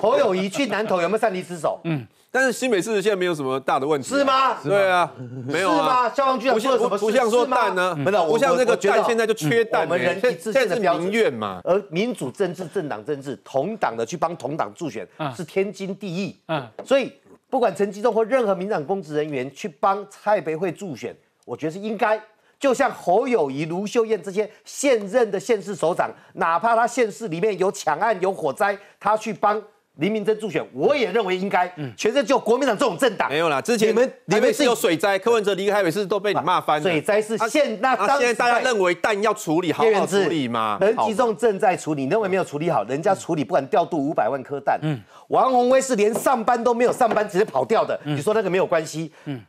[0.00, 1.78] 侯友谊去南投有没有擅离职守？
[1.84, 2.06] 嗯。
[2.30, 4.54] 但是新北市现在没有什么大的问题，是吗？
[4.62, 5.10] 对啊，
[5.46, 5.76] 没有啊。
[5.76, 6.14] 是吗？
[6.14, 6.98] 消防局长说了什么？
[6.98, 7.96] 不像说蛋呢，
[8.28, 9.84] 不像这个蛋现在就缺蛋。
[9.84, 16.38] 我们人体自现是民怨嘛，而民主政治、政党政治，同党的去帮同党助选是天经地义。
[16.48, 17.10] 嗯，所以
[17.48, 22.20] 不管陈吉仲或任何民党公职人员去帮蔡培慧助选，我觉得是应该。
[22.60, 29.62] 就像侯友谊、卢秀燕这些现任的县市首长，哪怕他县市里面有抢案、有火灾，他去帮。
[29.98, 31.72] 林明珍助选，我也认为应该。
[31.76, 33.60] 嗯，全是就国民党这种政党没有啦。
[33.60, 36.82] 之前你们你们是有水灾，柯文哲离开台北市都被你骂翻了。
[36.82, 40.78] 水灾是现那现在大家认为蛋要处理好好处理吗？
[40.80, 42.84] 人集中正在处理，你认为没有处理好？
[42.84, 44.78] 人家处理，不管调度五百万颗蛋。
[44.82, 47.98] 嗯，王宏威是连上班都没有上班，直接跑掉的。
[48.04, 49.12] 你说那个没有关系？
[49.24, 49.40] 嗯，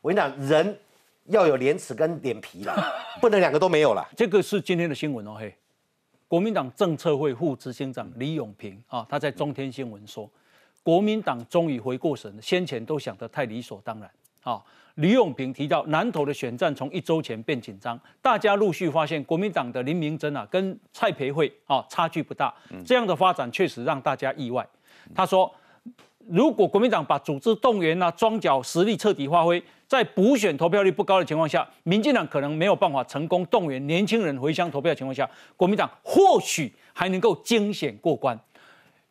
[0.00, 0.76] 我跟你讲，人
[1.26, 4.04] 要有廉耻跟脸皮了， 不能两个都没有了。
[4.16, 5.54] 这个是今天的新闻哦，嘿。
[6.34, 10.28] 国民党政策会副执行长李永平啊，他在中天新闻说，
[10.82, 14.10] 国民党终于回过神，先前都想得太理所当然
[14.42, 14.60] 啊。
[14.96, 22.52] 李永平提到，南投的选战从一周前变紧张，大家陆续发现国民党的林明珍啊，跟蔡培慧啊差距不大，
[22.84, 24.66] 这样的发展确实让大家意外。
[25.14, 25.48] 他说。
[26.28, 38.38] 如果国民党把组织动员啊、庄脚实力彻底发挥，在补选投票率不高的情况下，民进党可能没有办法成功动员年轻人回乡投票的情况下，国民党或许还能够惊险过关。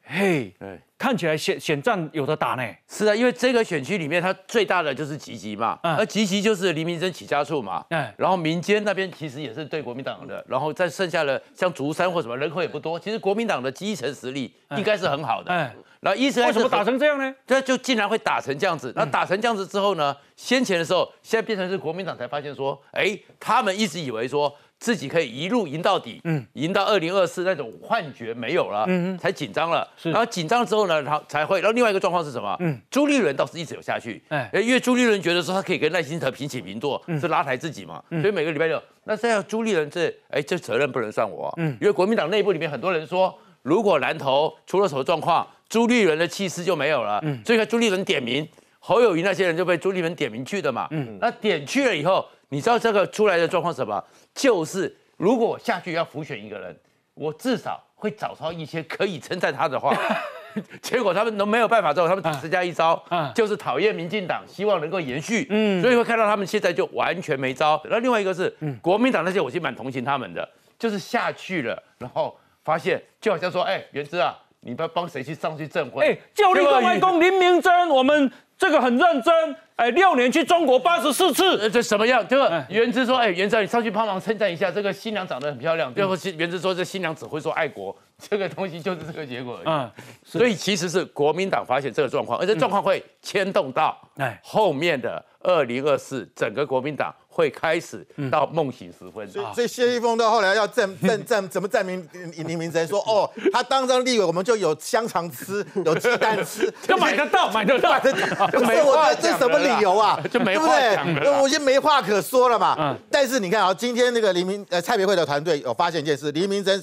[0.05, 0.53] 嘿，
[0.97, 2.67] 看起来选选战有的打呢。
[2.89, 7.85] 是啊，因为这个选区里面，它最大的就是集集嘛，而集集就是黎明真起家处嘛。
[7.89, 15.51] 哎，然后民间那边其实也是对国民党的，然后再剩下的像竹山或什么人口也不多，其实国民党的基层实力应该是很好的。
[15.53, 15.73] 哎。
[16.03, 17.33] 然后一直为什么打成这样呢？
[17.47, 18.91] 这就竟然会打成这样子。
[18.95, 20.15] 那打成这样子之后呢？
[20.35, 29.87] 先前的时候，现在变成是国民党才发现说，哎，他们一直以为说自己可以一路赢到底，嗯，赢到二零二四那种幻觉没有了，嗯才紧张了。
[30.01, 31.61] 然后紧张之后呢，然后才会。
[31.61, 32.53] 然后另外一个状况是什么？
[32.59, 38.03] 嗯，朱立伦倒是一直有下去，哎，因为朱立伦觉得说他可以跟赖清德平起平坐，是拉抬自己嘛。
[38.09, 45.47] 所以每个礼拜六，那现在朱立伦这，哎，这责任不能算我，嗯，因为国民党内部里面很多人说，如果蓝头出了什么状况。
[45.69, 48.47] 朱立伦的气势就没有了，嗯，所以朱立伦点名，
[48.79, 54.03] 侯友谊那些人就被朱立伦点名去的嘛，嗯，那点去了以后，你知道这个出来的状况什么？
[54.35, 56.75] 就是如果我下去要浮选一个人，
[57.15, 59.95] 我至少会找到一些可以称赞他的话，
[60.81, 67.81] 结果他们都没有办法之后，他们只剩下一招，就是讨厌民进党，希望能够延续，嗯，所以会看到他们现在就完全没招。
[67.89, 70.47] 那另外一个是，国民党那些我其实蛮同情他们的，
[70.77, 74.37] 就是下去了，然后发现就好像说，哎，原之啊。
[74.65, 76.05] 你不要帮谁去上去证婚？
[76.05, 82.25] 哎，就立公安公林明珍，我们这个很认真，哎，六年去中国八十四次，这什么样？
[82.27, 85.93] 这个原之说，哎，原子你上去帮忙称赞一下，这个新娘长得很漂亮。
[85.93, 89.67] 最后原之说，这新娘只会说爱国，这个东西就是这个结果而已。
[89.67, 89.91] 嗯，
[90.23, 97.13] 所以其实是国民党发现这个状况，而这状况会牵动到哎后面的二零二四整个国民党。
[97.33, 102.07] 会开始到梦醒时分，所以谢立峰到后来要证证证怎么证明
[102.45, 110.21] 林明真说哦，他当上立委，我们就有香肠吃， 有鸡蛋吃，就买得到，买得到， 这我这什么理由啊？
[110.31, 112.75] 就没话讲了，我就没话可说了嘛。
[112.77, 116.79] 嗯，但是你看啊，今天那个黎明呃蔡别会的团队有发现一件事，黎明真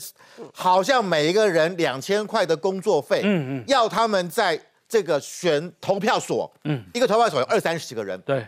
[0.53, 8.45] 好像每一个人两千块的工作费，嗯嗯，要他们在这个选投票所，嗯，一个投票所有二三十个人，对。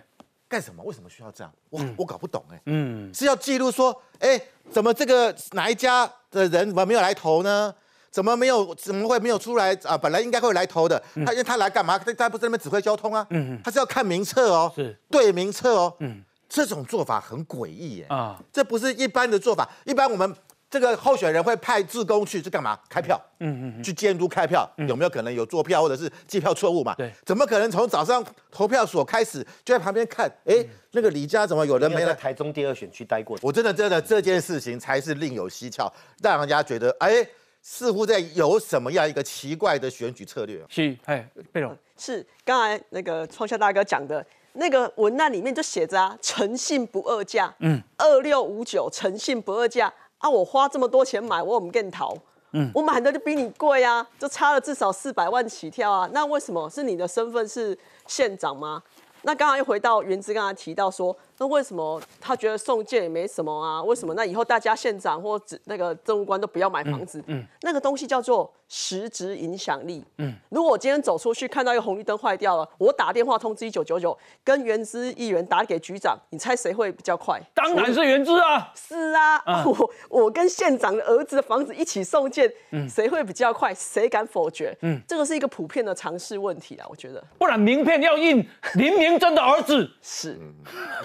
[0.53, 0.83] 干什么？
[0.85, 1.51] 为什么需要这样？
[1.71, 2.61] 我我搞不懂哎。
[2.67, 4.39] 嗯，是要记录说，哎，
[4.71, 7.75] 怎么这个哪一家的人怎么没有来投呢？
[8.11, 8.75] 怎么没有？
[8.75, 9.97] 怎么会没有出来啊？
[9.97, 11.99] 本来应该会来投的，他因为他来干嘛？
[11.99, 13.27] 他他不是那边指挥交通啊？
[13.31, 15.97] 嗯嗯，他是要看名册哦，是对名册哦。
[16.01, 18.07] 嗯，这种做法很诡异耶。
[18.11, 19.67] 啊，这不是一般的做法。
[19.87, 20.37] 一般我们。
[20.73, 22.79] 这个候选人会派志工去，是干嘛？
[22.89, 26.95] 开票，嗯嗯，去监督开票有没有可能有坐票或者是计票错误嘛？
[26.95, 30.27] 对，怎么可能从早上投票所开始就在旁边看？
[30.47, 32.15] 哎，那个李家怎么有人没来？
[32.15, 33.39] 台中第二选区待过？
[33.43, 37.23] 我真的真的这件事情才是另有蹊跷，让人家觉得哎，
[37.61, 40.65] 似乎在有什么样一个奇怪的选举策略。
[40.71, 49.93] 是，哎，贝龙是刚才那个创夏大哥讲的那个文案里面就写着啊，诚信不二价，嗯，二六五九诚信不二价。
[50.23, 50.31] 啊！
[50.31, 52.17] 我花这么多钱买，我怎么更淘？
[52.53, 56.09] 嗯，我买的就比你贵啊，就差了至少四百万起跳啊！
[56.13, 58.83] 那为什么是你的身份是县长吗？
[59.23, 61.17] 那刚刚又回到原子，刚才提到说。
[61.39, 63.83] 那为什么他觉得送件也没什么啊？
[63.83, 67.23] 为什么那以后大家县长或者那个政务官都不要买房子？
[67.27, 70.03] 嗯，那个东西叫做实质影响力。
[70.17, 77.39] 嗯，如果我今天走出去看到一个红绿灯坏掉了，我打电话通知一九九九，跟原资议员打给局长，你猜谁会比较快？
[77.53, 78.73] 当然是原资啊！
[78.75, 82.51] 是啊， 我我跟县长的儿子的房子一起送件，
[82.89, 83.75] 谁会比较快？
[83.75, 84.75] 谁敢否决？
[84.81, 87.23] 嗯，这个是一个普遍的常识问题啊，我觉得。
[87.37, 88.43] 不然名片要印
[88.77, 90.41] 林明真的儿子是。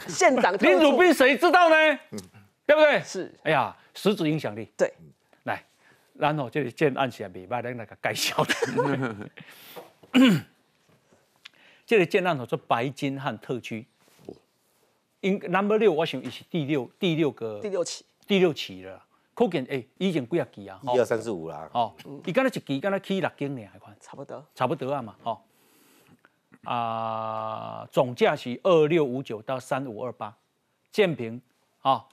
[0.08, 1.76] 县长 林汝斌谁知道呢？
[2.66, 3.02] 对不对？
[3.02, 3.30] 是。
[3.44, 4.72] 哎呀，实质影响力。
[4.78, 4.94] 对。
[6.18, 8.54] 来，然后这里建案起来，明白的那个介绍的。
[11.86, 13.86] 这个建案头 做白金汉特区。
[15.22, 19.04] 因 number 六，我想也是第六第六个第六期第六期了。
[19.34, 20.80] 可见诶，已经几啊期啊？
[20.84, 21.70] 一二三四五啦。
[21.74, 21.94] 哦，
[22.26, 24.46] 伊刚才一期，刚才起六间呢，还款差不多。
[24.54, 25.42] 差不多啊嘛，哦。
[26.64, 30.36] 啊，总价是二六五九到三五二八，
[30.92, 31.42] 建平
[31.82, 32.06] 啊，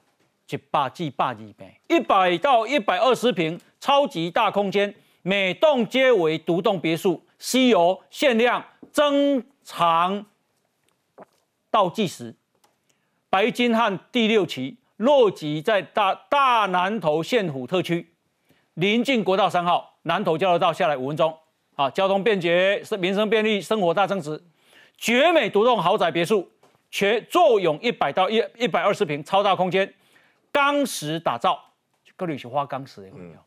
[0.49, 10.25] 一百至百二平，一百到一百二十平，超级大空间，每栋皆为独栋别墅，稀有限量，增长
[11.71, 12.35] 倒计时。
[13.29, 18.11] 白金汉第六期落籍在大大南投县府特区，
[18.73, 21.37] 临近国道三号，南投交流道下来五分钟。
[21.75, 24.43] 啊，交通便捷，是民生便利，生活大增值，
[24.97, 26.51] 绝美独栋豪宅别墅，
[26.91, 29.93] 全坐拥一百到一一百二十平超大空间，
[30.51, 31.63] 钢石打造，
[32.17, 33.39] 各里是花钢石的有没有？
[33.39, 33.43] 啊，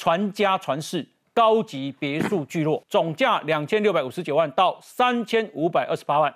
[0.00, 6.34] 传家传世高级别墅聚落，总价两千六百五十九万到三千五百二十八万，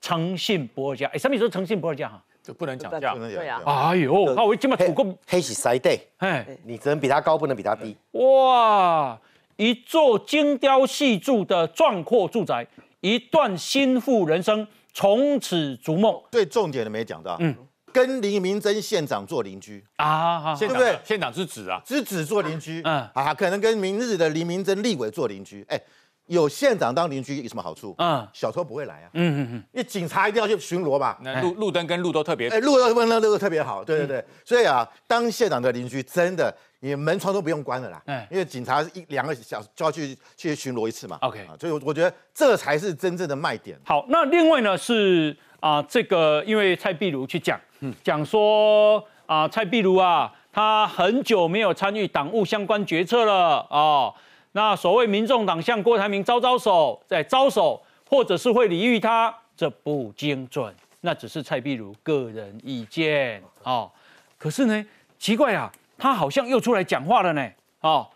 [0.00, 1.08] 诚信不二价。
[1.14, 2.20] 哎，什么时候诚信不二价哈？
[2.42, 3.62] 就不能讲价，对呀。
[3.64, 7.96] 哎呦，那我今晚赌个黑是塞地，哎，你只能比他高，不能比他低。
[8.18, 9.16] 哇！
[9.58, 12.66] 一座精雕细铸的壮阔住宅，
[13.00, 16.20] 一段心富人生从此逐梦。
[16.32, 17.54] 最重点的没讲到，嗯，
[17.94, 20.98] 跟林明真县长做邻居啊，对不对？
[21.04, 25.80] 县长之子啊，之子做邻居，嗯啊，可能跟明日的林明真立委做邻居，哎。
[26.26, 27.94] 有县长当邻居有什么好处？
[27.98, 29.10] 嗯，小偷不会来啊。
[29.12, 31.18] 嗯嗯嗯，因为警察一定要去巡逻吧。
[31.20, 33.84] 那路路灯跟路都特别，哎，路灯跟路都特别好。
[33.84, 38.02] 对对对，所以啊，当县长的邻居真的，你门窗都不用关了啦。
[38.06, 41.18] 嗯，因为警察一两个小就要去去巡逻一次嘛。
[41.20, 43.78] OK，所以我觉得这才是真正的卖点。
[43.84, 47.58] 好，那另外呢是啊，这个因为蔡壁如去讲，
[48.02, 54.12] 讲说啊，蔡壁如啊，他很久没有参与党务相关决策了啊。
[54.52, 63.88] 那所谓民众党向郭台铭招招手，在招手，或者是会礼遇他，这不精准，那只是蔡壁如个人意见啊。
[64.36, 64.84] 可是呢，
[65.18, 67.50] 奇怪啊，他好像又出来讲话了呢。
[67.80, 68.06] 啊，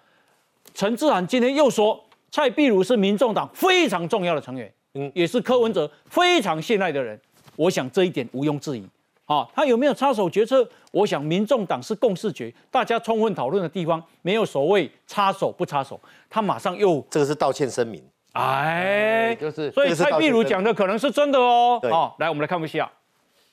[0.74, 7.18] 陈志涵今天又说，蔡壁如是民众党非常重要的成员，嗯，也是柯文哲非常信赖的人。
[7.58, 8.88] 我想这一点毋庸置疑。
[9.26, 10.66] 啊，他有没有插手决策？
[10.90, 16.00] 我想民众党是共识决，大家充分讨论的地方，没有所谓插手不插手。
[16.30, 21.78] 他马上又这个是道歉声明哎，就是，所以蔡壁如讲的可能是真的哦。
[21.90, 22.90] 好，来，我们来看一下。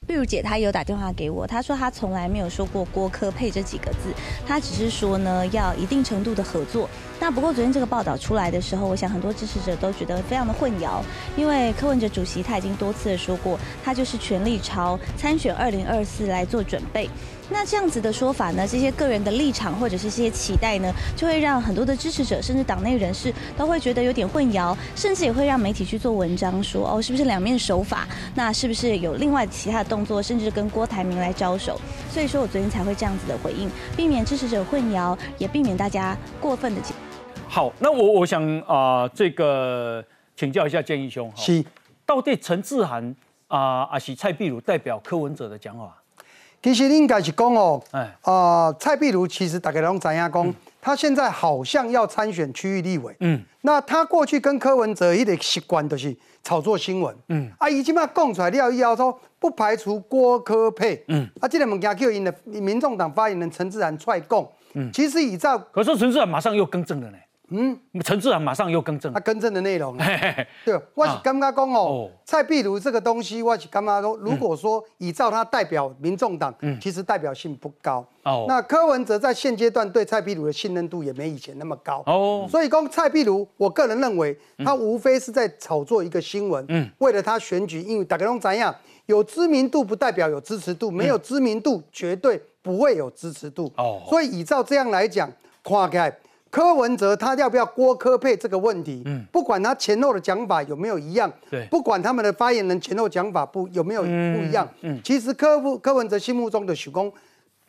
[0.08, 4.14] 碧如姐她有打电话给我，她说她从来没有说过郭科配这几个字，
[4.48, 6.88] 她只是说呢要一定程度的合作。
[7.20, 11.02] 那不过昨天这个报道出来的时候，我想很多支持者都觉得非常的混淆，
[11.36, 17.10] 因为柯文哲主席他已经多次的说过，他就是全力朝参选二零二四来做准备。
[17.50, 28.08] 那这样子的说法呢，这些个人的立场或者是这些期待呢，就会让很多的支持者甚至党内人士都会觉得有点混淆，甚至也会让媒体去做文章说哦，是不是两面手法？
[28.34, 31.80] 那是不是有另外其他的动作，甚至跟郭台铭来招手？
[32.10, 36.94] 所以说我昨天才会这样子的回应，避免支持者混淆，也避免大家过分的解。
[37.48, 40.04] 好，那我我想啊，这个
[40.36, 41.64] 请教一下建议兄，是
[42.06, 43.16] 到底陈志涵
[43.48, 46.02] 啊，还是蔡壁如代表柯文哲的讲法？
[46.66, 48.12] 其实应该是讲哦，哎。
[48.24, 67.18] 啊，蔡壁如其实大家拢知影讲，他现在好像要参选区域立委，嗯，那他过去跟柯文哲一个习惯就是炒作新闻，嗯，啊，伊即马讲出来了以后说不排除郭科配，嗯，啊，这个物件叫因的民众党发言人陈志然出来讲，嗯，其实依照，可是陈志然马上又更正了呢。
[67.50, 69.96] 嗯，陈志涵马上又更正，他更正的内容，
[70.66, 78.04] 对，我是刚刚讲哦，蔡壁如这个东西，我是刚刚说，如果说依照他代表民众党，嗯，其实代表性不高。
[78.24, 82.02] 哦，那柯文哲在现阶段对蔡壁如的信任度也没以前那么高。
[82.08, 88.74] 哦，所以讲蔡壁如，我个人认为他无非是在炒作一个新闻，嗯，为了他选举，因为大家都怎样，
[89.06, 93.72] 有知名度不代表有支持度，没有知名度绝对不会有支持度。
[93.78, 95.32] 哦，所以依照这样来讲，
[95.62, 96.12] 跨开。
[96.56, 107.12] 柯文哲他要不要郭科配这个问题，嗯，不管他前后的讲法有没有一样，对，不管他们的发言人前后讲法不有没有不一样，嗯，其实柯夫柯文哲心目中的许公，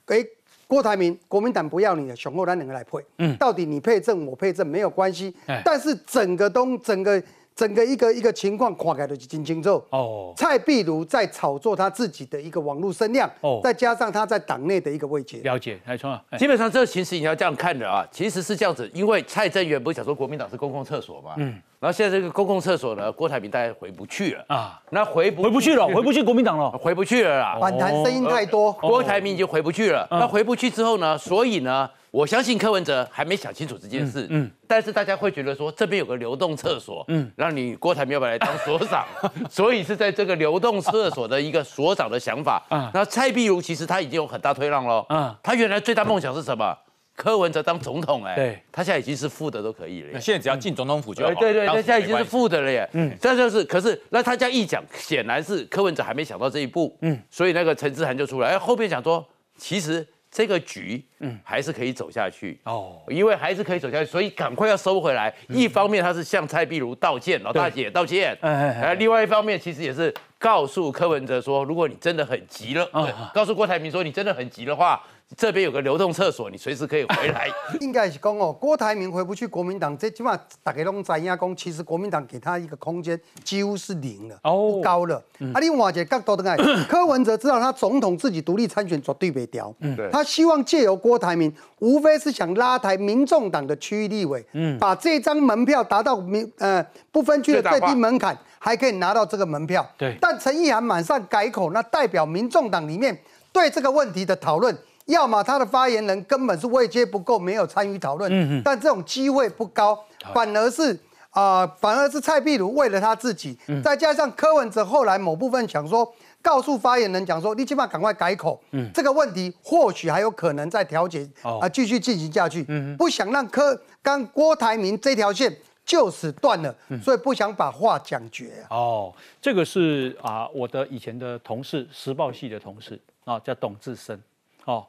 [0.07, 0.25] 给
[0.68, 7.20] 郭台铭国民党不要你了，熊厚咱两个来配，嗯，到底你配正我配正没有关系，但是整个东整个。
[7.57, 9.83] 整个一个一个情况垮开的就清清楚。
[9.88, 15.38] 哦，蔡壁如在炒作他自己的一个网络声量，哦，再加上他在党内的一个位阶。
[15.38, 16.23] 了解，太冲了。
[16.38, 21.47] 基本上这个形势你要这样看的啊，其实是这样子，因为蔡正元不是讲说国民党是公共厕所嘛，嗯，
[21.81, 30.07] 然后现在这个公共厕所呢，郭台铭大概回不去了啊，那回不回不去了，回不去国民党了，回不去了啦，反弹声音太多，郭台铭已经回不去了。
[30.11, 31.88] 那回不去之后呢，所以呢？
[32.16, 39.05] 我相信柯文哲还没想清楚这件事，嗯，但是大家会觉得说这边有个流动厕所，嗯，让你郭台铭要不要来当所长？
[39.50, 42.64] 所以是在这个流动厕所的一个所长的想法。
[42.70, 46.74] 啊，那蔡壁如其实他已经有很大推让了，嗯，他原来最大梦想是什么？
[47.14, 51.35] 柯文哲当总统，哎，对，他现在已经是副的都可以了，现在只要进总统府就好。
[51.35, 59.22] 对对，他现在已经是副的了耶，嗯，这就是，可是那他这样一讲，显然是柯文哲还没想到这一步，嗯，所以那个陈志涵就出来，哎，后面讲说
[59.59, 60.07] 其实。
[60.37, 62.61] 这个局，嗯，还是可以走下去。
[62.64, 65.35] 哦，因为还是可以走下去，所以赶快要收回来。
[65.49, 72.87] 一方面他是向蔡壁如道歉，老大姐道歉，哎哎，另外一方面其实也是告诉柯文哲说，如果你真的很急了，
[73.33, 75.03] 告诉郭台铭说你真的很急的话。
[75.34, 77.48] 这边有个流动厕所，你随时可以回来。
[77.80, 85.16] 应该是讲哦，郭台铭回不去国民党，这起码大家拢知影讲，其实国民党给他一个空间几乎是零了，不高了。
[85.52, 99.84] 啊，另外一个角度的看， 柯文哲知道他总统自己独立参选绝对不掉，嗯，他希望借由郭台铭，无非是想拉抬民众党的区域立委，嗯，把这张门票达到民呃不分区的最低门槛，还可以拿到这个门票。
[99.98, 103.18] 对，但陈意涵马上改口，那代表民众党里面
[103.52, 104.76] 对这个问题的讨论。
[105.07, 108.31] 要么他的发言人根本是位阶不够，没有参与讨论。
[108.33, 109.99] 嗯但这种机会不高，
[110.35, 110.99] 反而是
[111.31, 118.61] 啊，反而是蔡壁如为了他自己，再加上柯文哲后来某部分想说，告诉发言人讲说，你起码赶快改口。
[118.73, 118.90] 嗯。
[118.92, 122.64] 这个问题或许还有可能再调解啊，继续进行下去。
[122.69, 122.97] 嗯。
[122.97, 128.64] 不想让柯刚郭台铭这条线就此断了，所以不想把话讲绝。
[128.71, 134.21] 哦，这个是啊，我的以前的同事，时报系的同事啊，叫董志生。
[134.64, 134.85] 哦。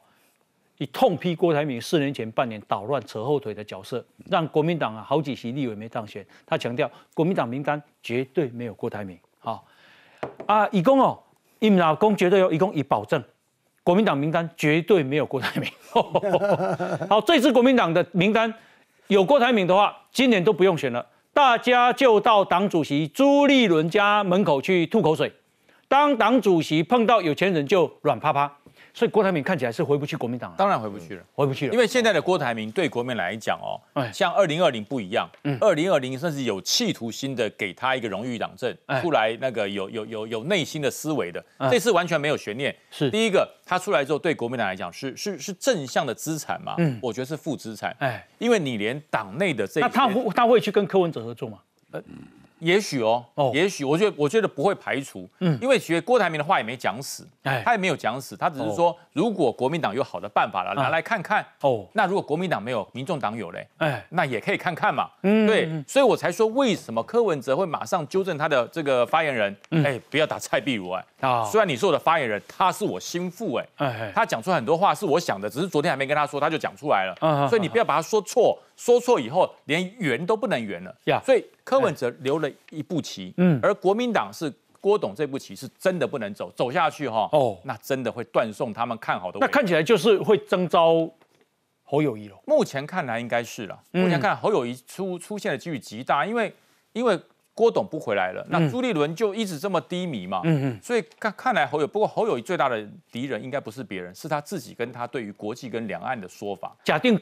[0.78, 6.24] 以痛批郭台铭四年前半年捣乱扯后腿的角色，让国民党啊好几席立委没当选。
[6.46, 9.18] 他强调，国民党名单绝对没有郭台铭。
[9.40, 9.64] 好
[10.46, 11.18] 啊，以公哦，
[11.58, 13.22] 以老公绝对有，以公以保证，
[13.82, 15.70] 国民党名单绝对没有郭台铭。
[17.08, 18.52] 好，这次国民党的名单
[19.08, 25.32] 有郭台铭的话，今年都不用选了，大家就到党主席朱立伦家门口去吐口水。
[25.88, 28.57] 当党主席碰到有钱人就软趴趴。
[28.98, 31.72] 所以郭台铭看起来是回不去国民党了，当然回不去了，回不去了。
[31.72, 33.78] 因为现在的郭台铭对国民来讲哦，
[34.12, 35.30] 像二零二零不一样，
[35.60, 41.40] 二零二零甚至有企图心的给他一个荣誉党证，出来那个有有有有内心的思维的，
[41.70, 42.74] 这次完全没有悬念。
[42.90, 46.74] 是第一个，他出来之后对国民党来讲是是是正向的资产嘛？
[46.78, 47.94] 嗯，我觉得是负资产。
[48.00, 51.58] 哎，因为你连党内的这那他他会去跟柯文哲合作吗？
[52.60, 78.58] 也许哦，哦，也许，我觉得，我觉得不会排除，嗯，因为其实郭台铭的话也没讲死，哎，他也没有讲死，他只是说，如果国民党有好的办法了，拿来看看，哦，那如果国民党没有，民众党有嘞，哎，那也可以看看嘛，嗯，对，所以我才说，为什么柯文哲会马上纠正他的这个发言人，哎，不要打蔡壁如哎，啊，虽然你是我的发言人，他是我心腹哎，哎，他讲出很多话是我想的，只是昨天还没跟他说，他就讲出来了，所以你不要把他说错。
[78.78, 81.20] 说错以后，连圆都不能圆了呀！
[81.26, 84.50] 所以柯文哲留了一步棋，嗯，而国民党是
[84.80, 89.38] 郭董这步棋是真的不能走，走下去哈，哦，那真的会断送他们看好的。
[89.40, 91.10] 那看起来就是会征召
[91.82, 92.36] 侯友谊了。
[92.46, 96.54] 目前看来应该是了，目前看侯友谊出出现的几率极大，因为
[96.92, 97.20] 因为
[97.54, 106.76] 郭董不回来了，那朱立伦就一直这么低迷嘛，嗯嗯，所以看看来侯友，不过侯友谊最大的敌人应该不是别人，是他自己跟他对于国际跟两岸的说法。
[106.84, 107.20] 假定。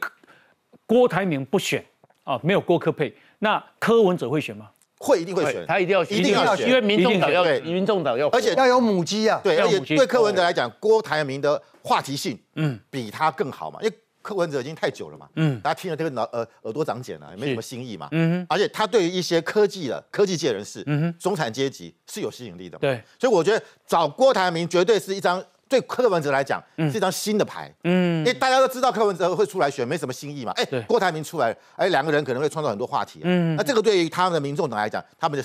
[0.86, 1.84] 郭台铭不选
[2.24, 4.70] 啊，没有郭科配，那柯文哲会选吗？
[4.98, 25.44] 会，一定会选，他一定要选，一定要选，因为民众党要，民众党要，而且要有母鸡啊，对，而且对柯文哲来讲，郭台铭的话题性，嗯，比他更好嘛，因为柯文哲已经太久了嘛，嗯，大家听了这个脑耳耳朵长茧了，也没什么新意嘛，嗯哼，而且他对于一些科技的科技界人士，嗯哼，中产阶级是有吸引力的，对，所以我觉得找郭台铭绝对是一张。
[25.68, 30.52] 对柯文哲来讲是一张新的牌，嗯，因为大家都知道柯文哲会出来选，没什么新意嘛。
[30.52, 33.20] 哎，郭台铭出来，哎，两个人可能会创造很多话题。
[33.24, 35.44] 嗯，那这个对于他们的民众党来讲，他们的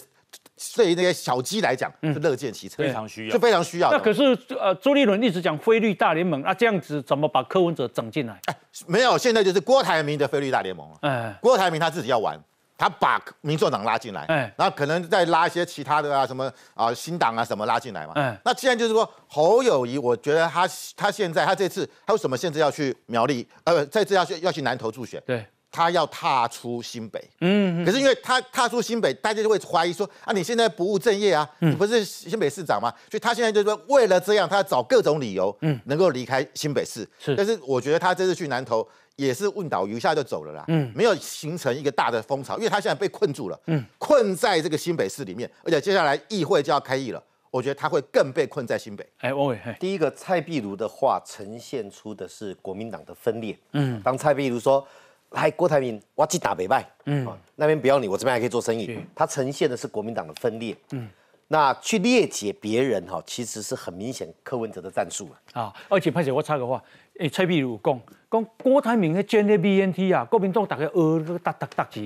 [0.75, 3.91] 对于那些小鸡来讲是乐见其成，非常需要，是非常需要。
[3.91, 8.39] 那可是呃，朱立伦一直讲菲律大联盟，那这样子怎么把柯文哲整进来？
[8.45, 8.55] 哎，
[8.85, 10.97] 没有，现在就是郭台铭的菲律大联盟了。
[11.01, 12.39] 哎，郭台铭他自己要玩。
[12.81, 20.67] 他把民众党拉进来，哎，然后可能再拉一些其他的啊，什么啊新党啊什么拉进来嘛，嗯，那既然就是说侯友谊，我觉得他
[20.97, 32.93] 他现在他这次他为什么现在要去苗栗，呃，这次要去要去南投助选，对，他要踏出新北，嗯，可是因为他踏出新北，大家就会怀疑说啊，你现在不务正业啊，你不是新北市长吗？
[33.09, 38.87] 所以他现在就是说为了这样，他要找各种理由，嗯，能够离开新北市，是，但是我觉得他这次去南投。
[39.17, 49.07] 也是问倒一下就走了啦，嗯，没有形成一个大的风潮，因为他现在被困住了，嗯，困在这个新北市里面，而且接下来议会就要开议了，我觉得他会更被困在新北。
[49.19, 54.83] 哎，王伟，第一个蔡壁如的话呈现出的是国民党的分裂，嗯，当蔡壁如说
[55.31, 61.07] 来郭台铭，我去打北拜，嗯，那边不要你，我这边还可以做生意，他呈现的是国民党的分裂，嗯，
[61.47, 66.81] 那去列解别人哈，其实是很明显柯文哲的战术了，啊，而且潘姐我插个话。
[67.19, 68.01] 诶，蔡壁如讲
[68.31, 71.99] 讲郭台铭的建立 BNT 啊，国民党大概呃个哒哒哒字，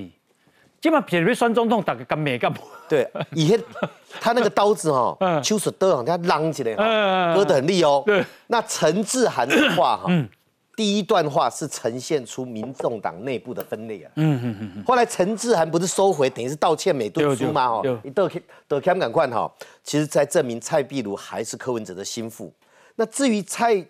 [0.80, 2.52] 基本上偏选总统大概干咩干？
[2.88, 3.58] 对，以前
[4.20, 6.74] 他那个刀子哈，秋水刀人家啷起来，
[7.34, 8.02] 割得很利哦。
[8.04, 10.06] 对，那陈志涵的话哈，
[10.76, 14.12] 第一段话是呈现出民众党内部的分裂啊。
[14.16, 14.84] 嗯嗯嗯。
[14.86, 17.82] 后来陈志涵不是收回，等于是道歉美顿书嘛哈？
[18.04, 18.30] 你得
[18.68, 19.50] 得看赶快哈，
[19.82, 22.52] 其实在证明蔡壁如还是柯文哲的心腹。
[22.94, 23.84] 那至于蔡。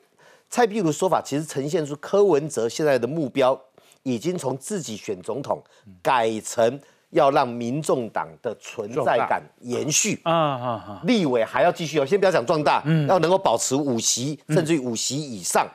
[0.49, 3.61] 蔡壁如说法其实呈现出柯文哲现在的目标
[4.05, 5.61] 已经从自己选总统
[6.01, 6.80] 改成
[7.11, 11.01] 要让民众党的存在感延续啊啊啊！
[11.03, 15.66] 立委还要继续哦，先不要讲壮大，嗯，要能够保持五席甚至于五席以上。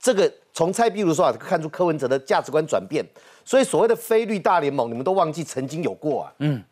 [0.00, 3.04] 这个从蔡壁如说法看出柯文哲的价值观转变，
[3.44, 6.32] 所以所谓的非绿大联盟，你们都忘记曾经有过啊。
[6.38, 6.62] 嗯，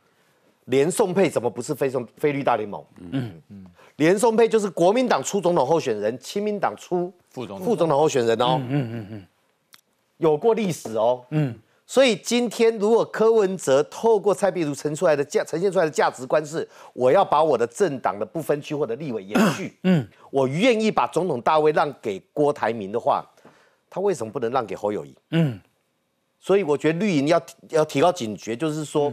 [0.65, 2.83] 连宋配怎么不是非宋非绿大联盟？
[3.13, 3.67] 嗯嗯，
[3.97, 7.13] 连宋配就是国民党出总统候选人，亲民党出。
[7.31, 9.27] 副总副总统候选人哦，嗯嗯嗯，
[10.17, 11.55] 有过历史哦，嗯，
[11.91, 23.25] 所以今天如果柯文哲透过蔡壁如呈出来的价呈现出来的价值观是，我要把我的政党的不分区或者立委延续，嗯，我愿意把总统大位让给郭台铭的话，
[23.89, 25.17] 他为什么不能让给侯友谊？
[25.31, 25.59] 嗯，
[26.39, 29.11] 所以我觉得绿营要要提高警觉，就是说，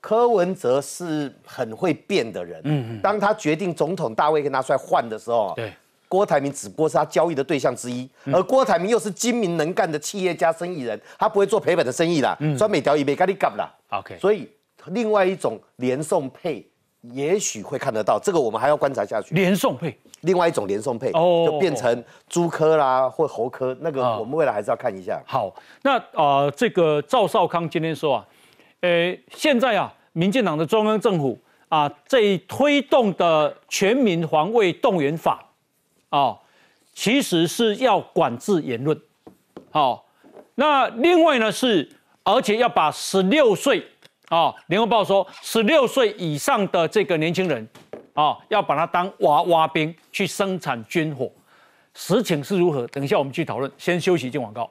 [0.00, 5.70] 柯文哲是很会变的人，嗯嗯，当他决定总统大位跟他出来换的时候，对。
[6.14, 12.38] 郭台铭只不过是他交易的对象之一，而郭台铭又是精明能干的企业家、生意人，他不会做赔本的生意啦。
[12.56, 13.68] 专美条也没跟你干啦。
[13.88, 14.48] OK，所以
[14.86, 16.64] 另外一种连送配
[17.00, 19.34] 也许会看得到，这个我们还要观察下去。
[19.34, 25.20] 连送配，另外一种连送配哦，就变成猪科啦或猴科，那个我们未来还是要看一下。
[25.26, 25.52] 好，
[25.82, 28.26] 那啊，这个赵少康今天说啊，
[28.82, 31.36] 呃，现在啊，民进党的中央政府
[31.68, 35.44] 啊，在推动的全民防卫动员法。
[36.14, 36.38] 哦，
[36.92, 38.96] 其实是要管制言论，
[39.72, 40.06] 好，
[40.54, 41.90] 那另外呢是，
[42.22, 43.84] 而且要把十六岁，
[44.28, 47.68] 啊，联合报说十六岁以上的这个年轻人，
[48.12, 51.28] 啊，要把他当娃娃兵去生产军火，
[51.94, 52.86] 实情是如何？
[52.86, 54.70] 等一下我们去讨论，先休息进广告。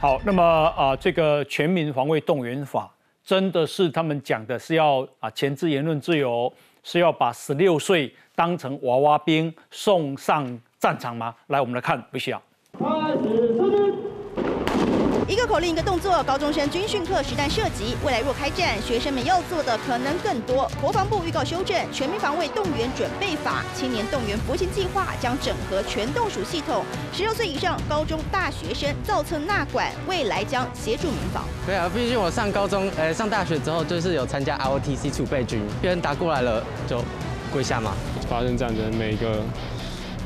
[0.00, 0.40] 好，那么
[0.76, 2.88] 啊，这个全民防卫动员法
[3.26, 6.50] 真的是他们讲的是要啊前置言论自由，
[6.84, 10.46] 是要把十六岁当成娃娃兵送上
[10.78, 11.34] 战场吗？
[11.48, 12.40] 来，我们来看，不需要。
[15.28, 17.96] 一个口令，一个动作，高中生军训课实弹射击。
[18.04, 20.70] 未来若开战，学生们要做的可能更多。
[20.80, 31.42] 国防部预告修正《全民防卫动员准备法》，青年动员服刑计划将整合全动署系统，十六岁以上高中大学生造册纳管，未来将协助民防。
[31.66, 37.02] 对啊，毕竟我上高中，呃，上大学之后就是有参加 ROTC 储备军，别人打过来了就
[37.52, 37.94] 跪下嘛。
[38.28, 39.42] 发生战争，每一个。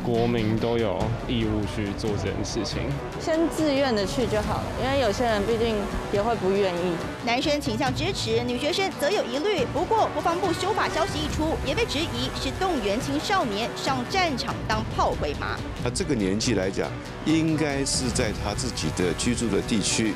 [0.03, 0.99] 国民都有
[1.29, 2.81] 义务去做这件事情，
[3.21, 5.77] 先自愿的去就好了，因为有些人毕竟
[6.13, 6.97] 也会不愿意。
[7.25, 9.65] 男生倾向支持，女学生则有疑虑。
[9.73, 15.59] 不过国防部修法消息一出，也被质疑是动员青少年上战场当炮灰吗？
[15.85, 16.89] 他这个年纪来讲，
[17.27, 20.15] 应该是在他自己的居住的地区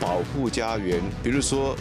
[0.00, 1.76] 保护家园，比如说。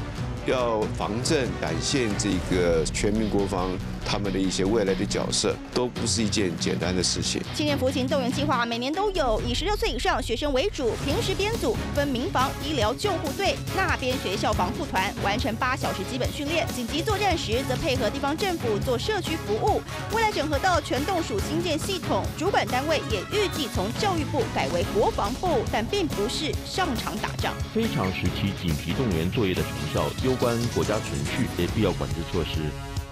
[0.45, 3.71] 要防震，展现这个全民国防，
[4.05, 7.41] 他们的一些未来的角色，都不是一件简单的事情。
[7.55, 16.67] 青年服勤动员计划每年都有，以十六岁以上学生为主，平时编组分民防、医疗、救护队、那边学校防护团，完成八小时基本训练。
[16.75, 19.81] 紧急作战时，则配合地方政府做社区服务。
[20.13, 27.53] 未来整合到全动署新建系统，主管单位也预计从教育部改为国防部，但并不是上场打仗。
[27.73, 30.03] 非常时期紧急动员作业的成效
[30.33, 30.43] 有。
[30.43, 32.59] 关国家存续的必要管制措施，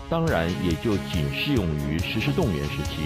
[0.10, 3.04] 当然也就仅适用于实施动员时期，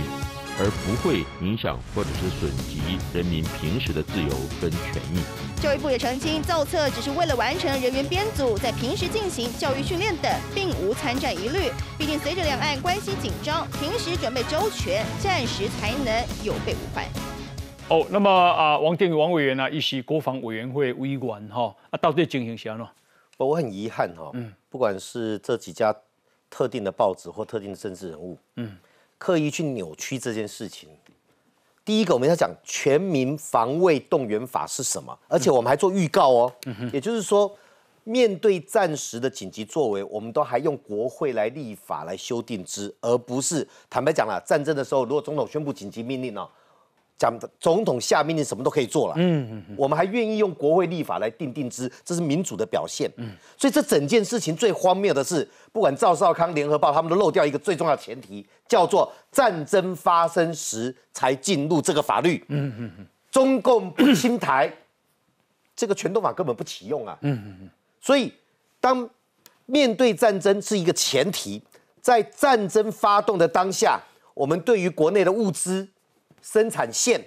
[0.57, 2.81] 而不会影响或者是损及
[3.13, 4.29] 人民平时的自由
[4.61, 5.21] 跟权益。
[5.61, 11.69] 教育部也澄清，造册只是为了完成人员编组，在平时进行教育训练等，并无参战疑虑。
[11.97, 17.05] 毕竟随着两岸关系紧张，平时准备周全，战时才能有备无患。
[17.89, 22.87] 哦，那么啊，王定宇王委员呢，一席国防委员会委员哈，啊，到底进行啥呢？
[23.37, 24.31] 我很遗憾哈，
[24.69, 25.93] 不管是这几家
[26.49, 28.77] 特定的报纸或特定的政治人物，嗯，
[29.17, 30.89] 刻意去扭曲这件事情。
[31.83, 36.53] 第一个，我们要讲《全民防卫动员法》是什么，而且我们还做预告哦，
[36.93, 37.55] 也就是说，
[38.03, 46.47] 面对暂时的紧急作为，我们都还用国会来立法来修订之，而不是坦白讲了，战争的时候，如果总统宣布紧急命令呢？
[47.17, 64.69] 讲总统下命令什么都可以做了，嗯嗯嗯，我们还愿意用国会立法来定定之，这是民主的表现，嗯，所以这整件事情最荒谬的是，不管赵少康、联合报，他们都漏掉一个最重要的前提，叫做战争发生时才进入这个法律，嗯嗯嗯，中共不侵台，
[65.73, 67.69] 这个全动法根本不启用啊，嗯嗯嗯，
[68.01, 68.33] 所以
[68.81, 69.09] 当
[69.65, 71.63] 面对战争是一个前提，
[72.01, 74.01] 在战争发动的当下，
[74.33, 75.87] 我们对于国内的物资。
[76.45, 77.19] 生产线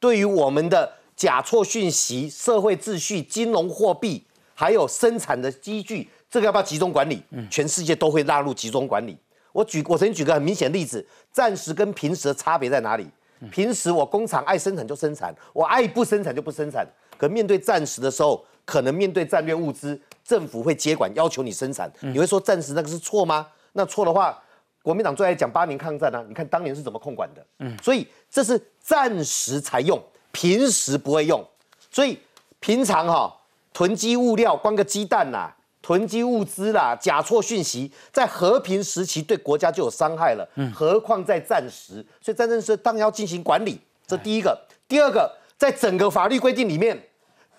[0.00, 4.24] 对于我们的假错讯息、社会秩序、金融货币，
[4.54, 7.22] 还有生产的机具，这个要不要集中管理？
[7.48, 9.16] 全世界都会纳入集中管理。
[9.52, 13.06] 我举，我曾经举个很明显的例子：暂时跟平时的差别在哪里？
[13.52, 16.84] 平时我工厂爱生产就生产，我爱不生产就不生产。
[17.16, 21.88] 可面对暂时的时候，可能面对战略物资，政府会接管，要求你生产。
[22.00, 23.46] 你会说暂时那个是错吗？
[23.74, 24.42] 那错的话。
[24.82, 27.46] 国民党最爱讲八年抗战啊，你看当年是怎么控管的？
[27.58, 30.02] 嗯，所以这是暂时才用，
[30.32, 31.46] 平时不会用。
[31.90, 32.18] 所以
[32.60, 33.36] 平常哈
[33.72, 42.04] 囤积物料，光个鸡蛋啦，囤积物资啦，假错讯息，在和平时期对国家就有伤害了，嗯，何况在战时？
[42.20, 44.58] 所以战争时当然要进行管理，这第一个。
[44.88, 47.00] 第二个，在整个法律规定里面，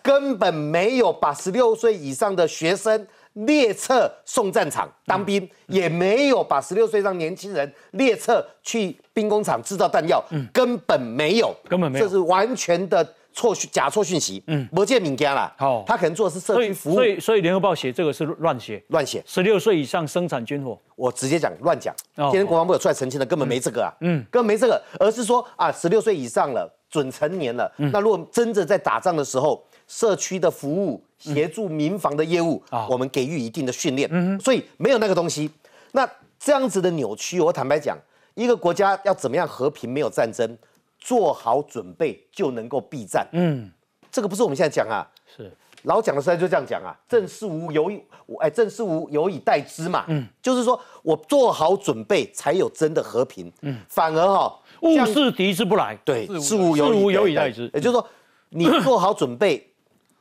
[0.02, 3.08] 根本没有把十六岁以上的学生。
[3.34, 14.44] 列册送战场当兵，也没有把十六岁让年轻人列册去兵工厂制造弹药，根本没有，根本没有，这是完全的错假错讯息。
[14.48, 19.24] 嗯，不见敏感啦，好，他可能做的是社区服务，所以所以联合报写这个是乱写，乱写。
[19.26, 21.96] 十六岁以上生产军火，我直接讲乱讲。
[22.16, 29.64] 今天国防部有出来澄清的，根本没这个啊，嗯，根本没这个，而是说啊，十六岁以上了，准成年了，那如果真的在打仗的时候。
[29.92, 35.52] 社区的服务、协助民防的业务，我们给予一定的训练，所以没有那个东西。
[35.92, 37.98] 那这样子的扭曲，我坦白讲，
[38.36, 40.58] 一个国家要怎么样和平，没有战争，
[40.98, 43.28] 做好准备就能够避战。
[43.34, 43.70] 嗯，
[44.10, 45.52] 这个不是我们现在讲啊，是。
[45.84, 48.02] 老蒋的时代就这样讲啊，正事无有以，
[48.40, 50.06] 哎，正事无有以待之嘛。
[50.08, 53.52] 嗯，就是说我做好准备，才有真的和平。
[53.62, 58.08] 嗯，反而哈，物事敌之不来，对，事无有以待之，也就是说，
[58.50, 59.68] 你做好准备。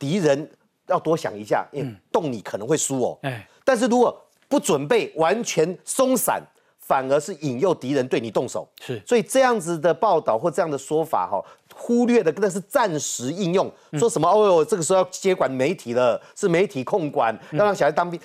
[0.01, 0.49] 敌人
[0.87, 3.19] 要多想一下，因为动你可能会输哦。
[3.21, 6.41] 哎，但是如果不准备，完全松散，
[6.79, 8.67] 反而是引诱敌人对你动手。
[8.81, 11.39] 是，所以这样子的报道或这样的说法哈，
[11.75, 18.19] 忽略的那是暂时应用，说什么哦哟，这个时候要接管媒体了，是媒体控管，要让小孩当兵。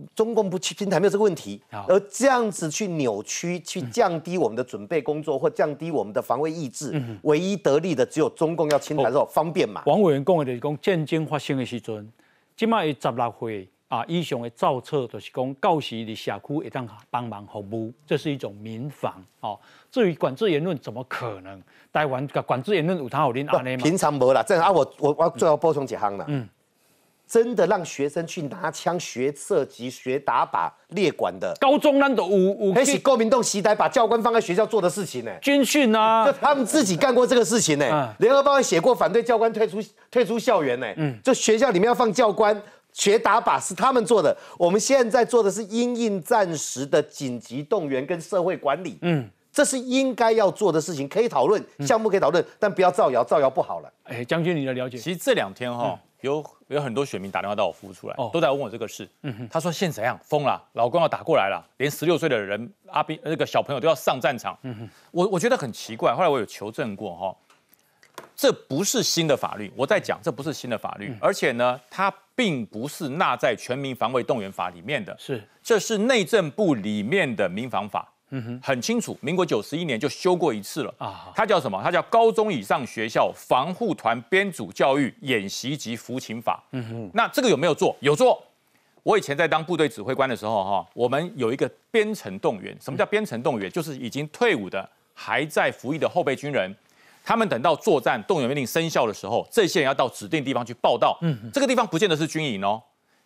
[0.00, 9.82] 其中共不去平台没有这个问题，而这样子去扭曲、去降低我们的准备工作或降低我们的防卫意志，唯一得利的只有中共要清台之后方便嘛。
[9.86, 12.10] 王委员讲的就是讲战争发生的时阵，
[12.56, 19.58] 今麦十六岁啊以上的造册，就是讲到时的社区会当帮忙服务，这是一种民防哦。
[19.90, 21.60] 至于管制言论，怎么可能？
[21.92, 23.82] 台湾管制言论有他有恁安尼吗？
[23.82, 26.24] 平常无啦，这啊我我我最后补充几行啦。
[26.28, 26.48] 嗯。
[27.30, 35.30] 真的让学生去拿枪学射击、学打靶、列管的高中那都五五，还是国民动习台把教官放在学校做的事情呢？
[35.40, 38.12] 军训啊，就 他们自己干过这个事情呢。
[38.18, 39.78] 联合报也写过反对教官退出
[40.10, 40.86] 退出校园呢。
[40.96, 42.60] 嗯，就学校里面要放教官
[42.92, 44.36] 学打靶是他们做的。
[44.58, 48.98] 我们现在做的是因应战时的紧急动员跟社会管理。
[49.02, 53.92] 嗯，这是应该要做的事情，可以讨论项目可以讨论，但不要造谣，造谣不好了。
[54.02, 55.96] 哎，将军你的了解，其实这两天哈。
[56.20, 59.08] 有有很多选民打电话到我服务出来，都在问我这个事。
[59.50, 60.18] 他说现怎样？
[60.22, 64.58] 疯了，老公要打过来了，连十六岁的人阿斌那个小朋友都要上战场。
[65.10, 67.36] 我我觉得很奇怪，后来我有求证过哈，
[68.36, 75.42] 这不是新的法律，我在讲这不是新的法律，而且呢，它并不是纳在全民防卫动员法里面的，是。
[75.62, 78.12] 这是内政部里面的民防法。
[78.30, 81.32] 嗯哼，很清楚，民国九十一年就修过一次了啊。
[81.34, 81.80] 它叫什么？
[81.82, 86.62] 它叫《高中以上学校防护团编组教育演习及服勤法》。
[86.72, 87.96] 嗯哼，那这个有没有做？
[88.00, 88.42] 有做。
[89.02, 92.76] 我以前在当部队指挥官的时候，哈，我们有一个编程动员。
[92.80, 93.70] 什么叫编程动员？
[93.70, 96.74] 就是已经退伍的还在服役的后备军人，
[97.24, 101.18] 他们等到作战动员命令生效的时候，这些人要到指定地方去报道。
[101.22, 102.80] 嗯，这个地方不见得是军营哦。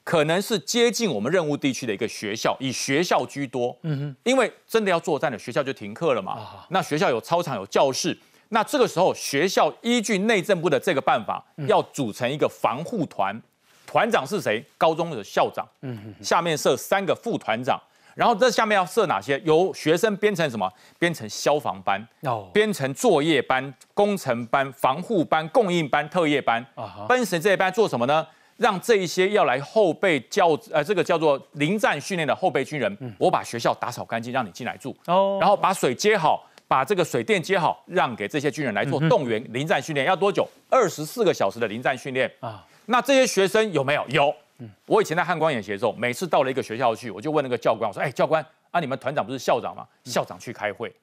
[0.05, 3.75] 可能是接近我们任务地区的一个学校，以学校居多。
[3.83, 6.67] 嗯哼，因为真的要作战了学校就停课了嘛。
[6.69, 8.17] 那学校有操场有教室，
[8.51, 13.35] 那这个时候学校依据内政部的这个办法，要组成一个防护团，
[13.87, 14.63] 团长是谁？
[14.77, 15.67] 高中的校长。
[15.81, 17.81] 嗯哼，下面设三个副团长，
[18.15, 19.41] 然后这下面要设哪些？
[19.47, 20.71] 由学生编成什么？
[20.99, 26.63] 编成消防班，哦，编成作业班、工程班、防护班、供应班、特业班。
[26.75, 28.27] 啊分成这一班做什么呢？
[28.57, 40.49] 让这一些要来后备教呃这个叫做临战训练的后备军人，我把学校打扫干净，让你进来住，哦，然后把水接好，把这个水电接好，让给这些军人来做动员临战训练，要多久？
[40.71, 42.65] 二十四个小时的临战训练啊。
[42.87, 44.05] 那这些学生有没有？
[44.09, 44.35] 有。
[44.87, 49.85] 我以前在汉光演习的时候，每次到了一个学校去，我就问那个教官，我说：“哎，教官啊，你们团长不是校长吗？
[50.05, 50.95] 校长去开会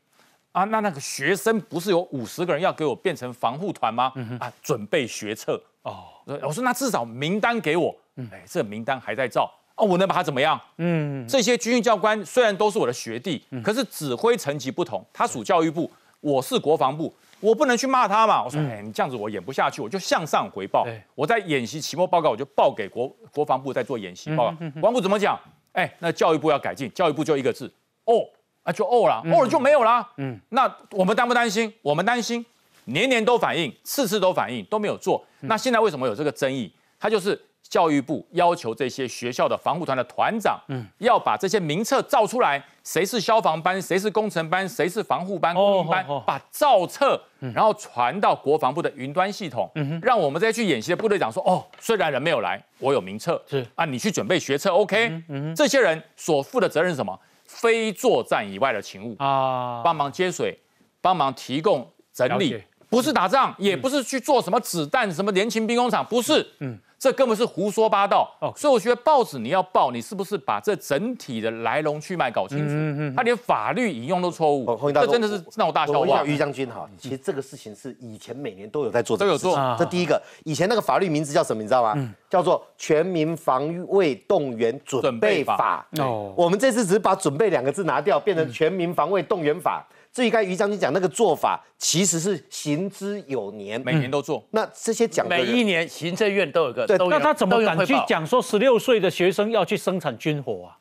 [0.53, 0.63] 啊？
[0.63, 4.13] 那那个学生不是有五十个人要给我变成防护团吗？
[4.39, 6.05] 啊，准备学测。”哦，
[6.43, 7.95] 我说那至少名单给我，
[8.31, 10.59] 哎，这名单还在照哦，我能把他怎么样？
[10.77, 18.43] 嗯，这些军训教官虽然都是我的学弟，可是指挥层级不同，他属教育部，我是国防部，我不能去骂他嘛。
[18.43, 20.85] 我说，哎，你这样子我演不下去，我就向上回报。
[21.15, 24.57] 我在演习期末报告，我就报给国国防部在做演习报告。
[24.73, 25.39] 国防部怎么讲？
[25.71, 27.71] 哎，那教育部要改进，教育部就一个字，
[28.03, 28.21] 哦，
[28.61, 30.07] 啊就哦了，哦了就没有啦。
[30.17, 31.73] 嗯，那我们担不担心？
[31.81, 32.45] 我们担心。
[32.91, 35.23] 年年都反映，次次都反映，都没有做。
[35.41, 36.71] 那现在为什么有这个争议？
[36.99, 53.65] 他就是教育部要求这些学校的防护团的团长，嗯，要把这些名册造出来，谁是消防班，谁是工程班，谁是防护班、工班，把造册，然后传到国防部的云端系统，嗯让我们这些去演习的部队长说，哦，虽然人没有来，我有名册，是。
[53.75, 57.19] 啊，你去准备学册，OK，嗯这些人所负的责任是什么？
[57.45, 59.15] 非作战以外的勤务。
[59.17, 60.57] 啊，帮忙接水，
[61.01, 62.61] 帮忙提供整理。
[62.91, 66.45] 不是打仗，也不是去做什么子弹、什么联勤兵工厂，不是。
[66.59, 68.29] 嗯，这根本是胡说八道。
[68.41, 72.65] 哦，所以我觉得报纸你要报，你是不是把这整体的来龙去脉搞清楚？
[72.67, 76.25] 嗯嗯他连法律引用都错误，这真的是闹大笑话。
[76.25, 79.55] 于将军哈，其实这个事情是以前每年都有在做，都有做。
[79.79, 81.63] 这第一个，以前那个法律名字叫什么？
[81.63, 82.13] 你知道吗？
[82.29, 85.85] 叫做《全民防卫动员准备法》。
[86.03, 89.85] 哦，我们这次只是把“准备”两个字拿掉，变成《全民防卫动员法》。
[90.13, 94.43] 至于刚才于将军讲那个做法，其实是行之有年，每年都做。
[94.51, 100.75] 那这些讲每一年行政院都有个，对，那他怎么敢去讲说十六岁的学生要去生产军火啊？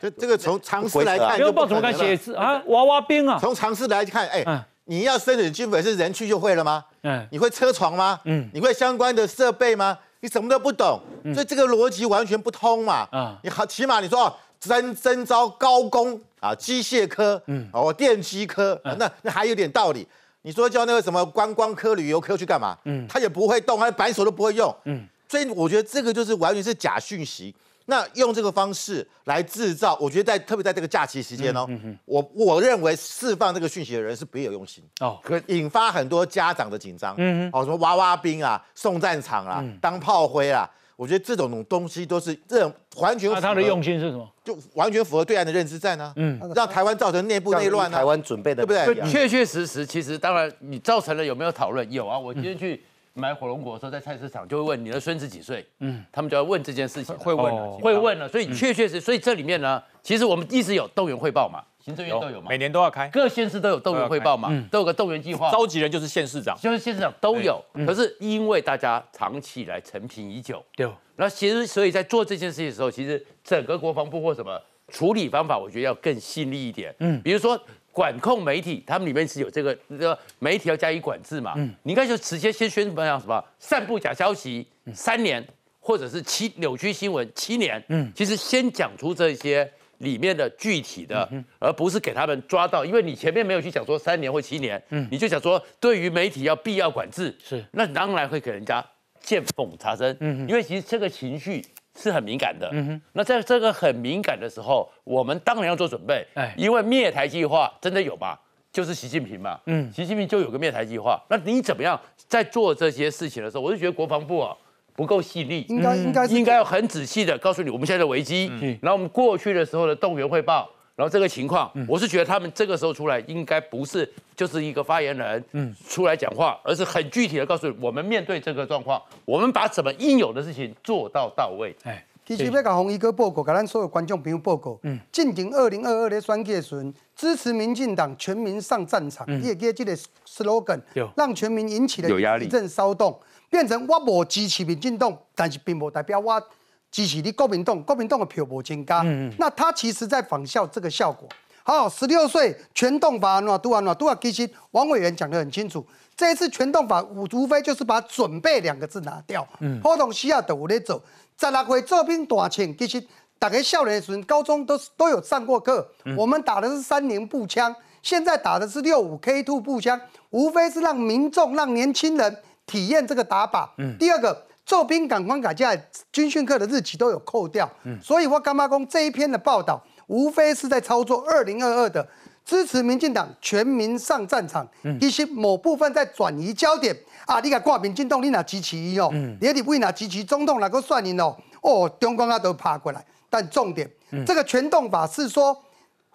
[0.00, 2.60] 这这个从常识来看，不报怎么敢写字啊？
[2.66, 3.38] 娃娃兵啊？
[3.40, 4.44] 从常识来看，哎，
[4.86, 6.84] 你要生产军火是人去就会了吗？
[7.02, 8.18] 嗯，你会车床吗？
[8.24, 9.96] 嗯，你会相关的设备吗？
[10.20, 11.00] 你什么都不懂，
[11.32, 13.06] 所以这个逻辑完全不通嘛。
[13.12, 16.20] 啊，你好，起码你说哦，征征招高工。
[16.42, 20.06] 啊，机械科，嗯，哦，电机科，那那还有点道理。
[20.42, 22.76] 你说叫那个什么观光科、旅游科去干嘛？
[22.84, 24.74] 嗯，他也不会动，他扳手都不会用。
[24.86, 27.54] 嗯，所以我觉得这个就是完全是假讯息。
[27.86, 31.68] 那用这个方式来制造，我觉得在特别在这个假期时间哦，
[32.04, 40.68] 我我认为释放这个讯息的人是别有用心哦，可引发很多家长的紧张，嗯，哦，什么娃娃兵啊，送战场啊，当炮灰啊，
[41.02, 43.28] 我觉得这种东西都是这种完全。
[43.32, 44.28] 那他的用心是什么？
[44.44, 46.12] 就完全符合对岸的认知战呢？
[46.14, 47.96] 嗯，让台湾造成内部内乱呢？
[47.96, 49.10] 台湾准备的对不对？
[49.10, 51.90] 确确实实，其实当然你造成了有没有讨论？
[51.90, 52.80] 有啊，我今天去。
[53.14, 77.60] 买火龙果的时候，在菜市场就会问你的孙子几岁，嗯，他们就要问这件事情，会问了，会问了，所以确确实，所以这里面呢，其实我们一直有动员汇报嘛，行政院都有嘛，每年都要开，各县市都有动员汇报嘛，都有个动员计划，召集人就是县市长，就是县市长都有，可是因为大家长期以来陈平已久，对，那其实所以在做这件事情的时候，其实整个国防部或什么处理方法，我觉得要更细腻一点，嗯，比如说。
[77.94, 81.52] 管控媒体，他们里面是有这个，这个媒体要加以管制嘛？
[81.58, 85.46] 嗯，你应该就直接先宣布讲什么，散布假消息三年，
[85.78, 87.84] 或者是七扭曲新闻七年。
[87.88, 89.70] 嗯，其实先讲出这些
[90.02, 91.28] 里面的具体的，
[91.58, 98.84] 而不是给他们抓到，因为你前面没有去讲说三年或七年，嗯，你就讲说对于媒体要必要管制，是，那当然会给人家
[99.20, 100.16] 见缝插针。
[100.20, 101.64] 嗯，因为其实这个情绪。
[101.94, 103.02] 是很敏感的，嗯哼。
[103.12, 108.34] 那在这个很敏感的时候，我们当然要做准备，哎，因为灭台计划真的有吗？
[108.72, 111.22] 就是习近平嘛，嗯，习近平就有个灭台计划。
[111.28, 114.56] 那你怎么样在做这些事情的时候，我就觉得国防部啊
[114.94, 120.68] 不够细腻，应该应该应该要很仔细的告诉你我们现在的危机，嗯，然后我们过去的时候的动员汇报。
[120.94, 131.74] 然后这个情况，我是觉得他们这个时候出来，应该不是就是一个发言人，嗯，出来讲话，而是很具体的告诉我们面对这个状况，我们把什么应有的事情做到到位。
[131.84, 139.96] 哎，其实要甲洪一哥报告，甲咱所有观众朋友报告，嗯，进行二零二二的选举时，支持民进党全民上战场，也给这个
[140.28, 140.78] slogan，
[141.16, 143.18] 让全民引起了一阵骚动，
[143.52, 146.42] 变成我无支持民进党，但是并不代表我。
[146.90, 149.02] 支持你国民党，国民党的票无增加，
[149.38, 151.28] 那他其实在仿效这个效果。
[151.62, 155.86] 好，十六岁全动法喏，读完喏，读完其实王委员讲得很清楚，
[156.16, 159.46] 这一次全动法无无非就是把准备两个字拿掉。
[159.60, 161.02] 嗯，普通需要都有在走，
[161.38, 163.06] 十六岁做兵大庆，其实
[163.38, 165.86] 大家少年时高中都都有上过课。
[166.16, 169.98] 我们打的是三零步枪，现在打的是六五 K two 步枪，
[170.28, 172.36] 无非是让民众、让年轻人
[172.66, 173.68] 体验这个打靶。
[173.78, 174.46] 嗯，第二个。
[174.64, 175.76] 做兵赶快改价，
[176.12, 182.08] 军训课的日期都有扣掉，嗯所以我干妈公这一篇的报道，无非是在操作二零二二的
[182.44, 184.66] 支持民进党全民上战场，
[185.00, 186.96] 一些某部分在转移焦点
[187.26, 187.40] 啊！
[187.40, 189.10] 你敢挂民进党，你拿支持伊哦，
[189.40, 191.36] 你你不拿支持总统，哪个算你哦？
[191.62, 193.90] 哦，中共啊都爬过来，但重点，
[194.24, 195.60] 这个全动法是说，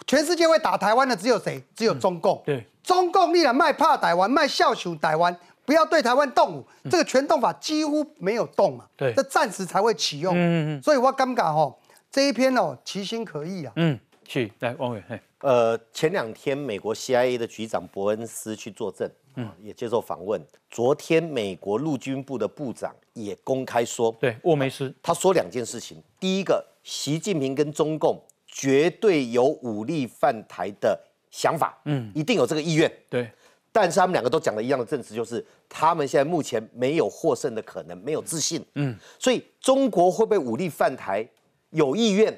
[0.08, 1.62] 全世界会打台湾的只有谁？
[1.76, 2.42] 只有中共。
[2.46, 5.38] 对，中共你然卖怕台湾，卖笑求台湾。
[5.68, 11.76] 不要对台湾动武，这个全动法几乎没有动嘛，对，这暂时才会启用，嗯嗯所以我尴尬哦，
[12.10, 15.04] 这一篇哦，其心可议啊，嗯，去来汪伟，
[15.42, 20.42] 呃，前两天美国 CIA 的局长伯恩斯去作证，嗯，也接受访问，
[20.72, 30.98] 昨天美国陆军部的部长也公开说，对，沃梅斯，他说两件事情，第一个，习近平跟中共绝对有武力犯台的
[31.30, 33.30] 想法，嗯，一定有这个意愿，对。
[33.80, 38.60] 但是他们两个都讲了一样的证词，就是他们现在目前没有获胜的可能，没有自信。
[38.74, 41.24] 嗯，所以中国会不会武力犯台，
[41.70, 42.36] 有意愿，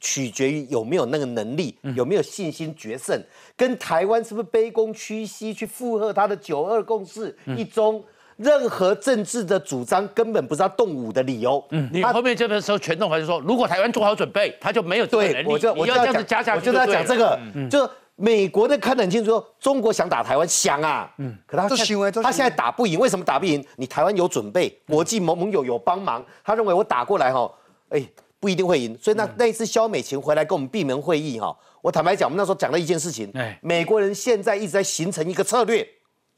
[0.00, 3.22] 取决于有没有那个能力，有没有信心决胜，
[3.58, 8.02] 跟台湾是不是卑躬屈膝去附和他的九二共识、一中，
[8.38, 11.62] 任何政治的主张根本不是他动武的理由。
[11.72, 15.46] 嗯，你后面这个时候全动还是说，如果台湾做好准备，他就没有这个能力。
[15.46, 17.38] 我就我就要讲，我就要讲这个，
[17.70, 17.90] 就。
[18.22, 23.64] 美国的看得很清楚，说中国想打台湾，想啊，嗯，可他他现在打不赢，为什么打不赢？
[23.76, 27.50] 你台湾有准备，国际盟盟友有帮忙，他认为我打过来哈，
[27.88, 28.06] 哎，
[28.38, 28.94] 不一定会赢。
[29.00, 35.88] 所以那那一次肖美琴回来跟我们闭门会议哈，我坦白讲，我们那时候讲了一件事情，美国人现在一直在形成一个策略，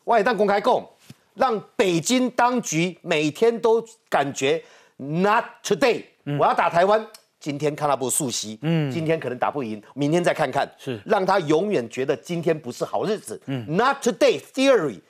[0.04, 0.88] 外旦公开供，
[1.34, 4.62] 让北京当局每天都感觉
[4.98, 6.04] not today，
[6.38, 7.04] 我要打台湾。
[7.42, 11.00] 今天看他不速袭，嗯，今天可能打不赢，明天再看看，是。
[11.04, 15.00] 让他永远觉得今天不是好日子，嗯，Not today theory，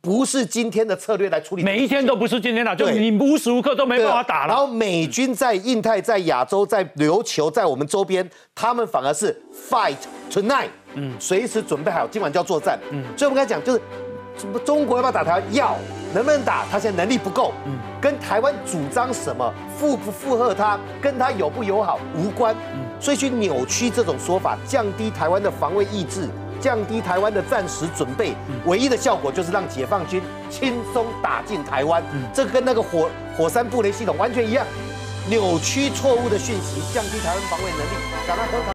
[0.00, 4.54] 不是今天的策略来处理，每一天都不是今天的，就你无时无刻都没办法打了。
[4.54, 9.38] 然后美军在印太、在亚洲、在琉球、在我们周边，他们反而是
[9.70, 9.98] fight
[10.30, 13.82] tonight，嗯，随时准备好今晚就要作战，嗯，所以我们刚才讲就是。
[14.64, 15.42] 中国要不要打台湾？
[15.52, 15.76] 要，
[16.14, 16.64] 能不能打？
[16.70, 26.28] 他现在能力不够，嗯，跟台湾主张什么附不附和他，跟他友不友好无关，嗯，所以去扭曲这种说法，降低台湾的防卫意志，
[26.60, 28.34] 降低台湾的战时准备，
[28.66, 34.66] 唯一的效果就是让解放军轻松打进台湾，这跟那个火火山布雷系统完全一样。
[35.28, 37.90] 扭曲错误的讯息，降低台湾防卫能力，
[38.26, 38.58] 赶快喝。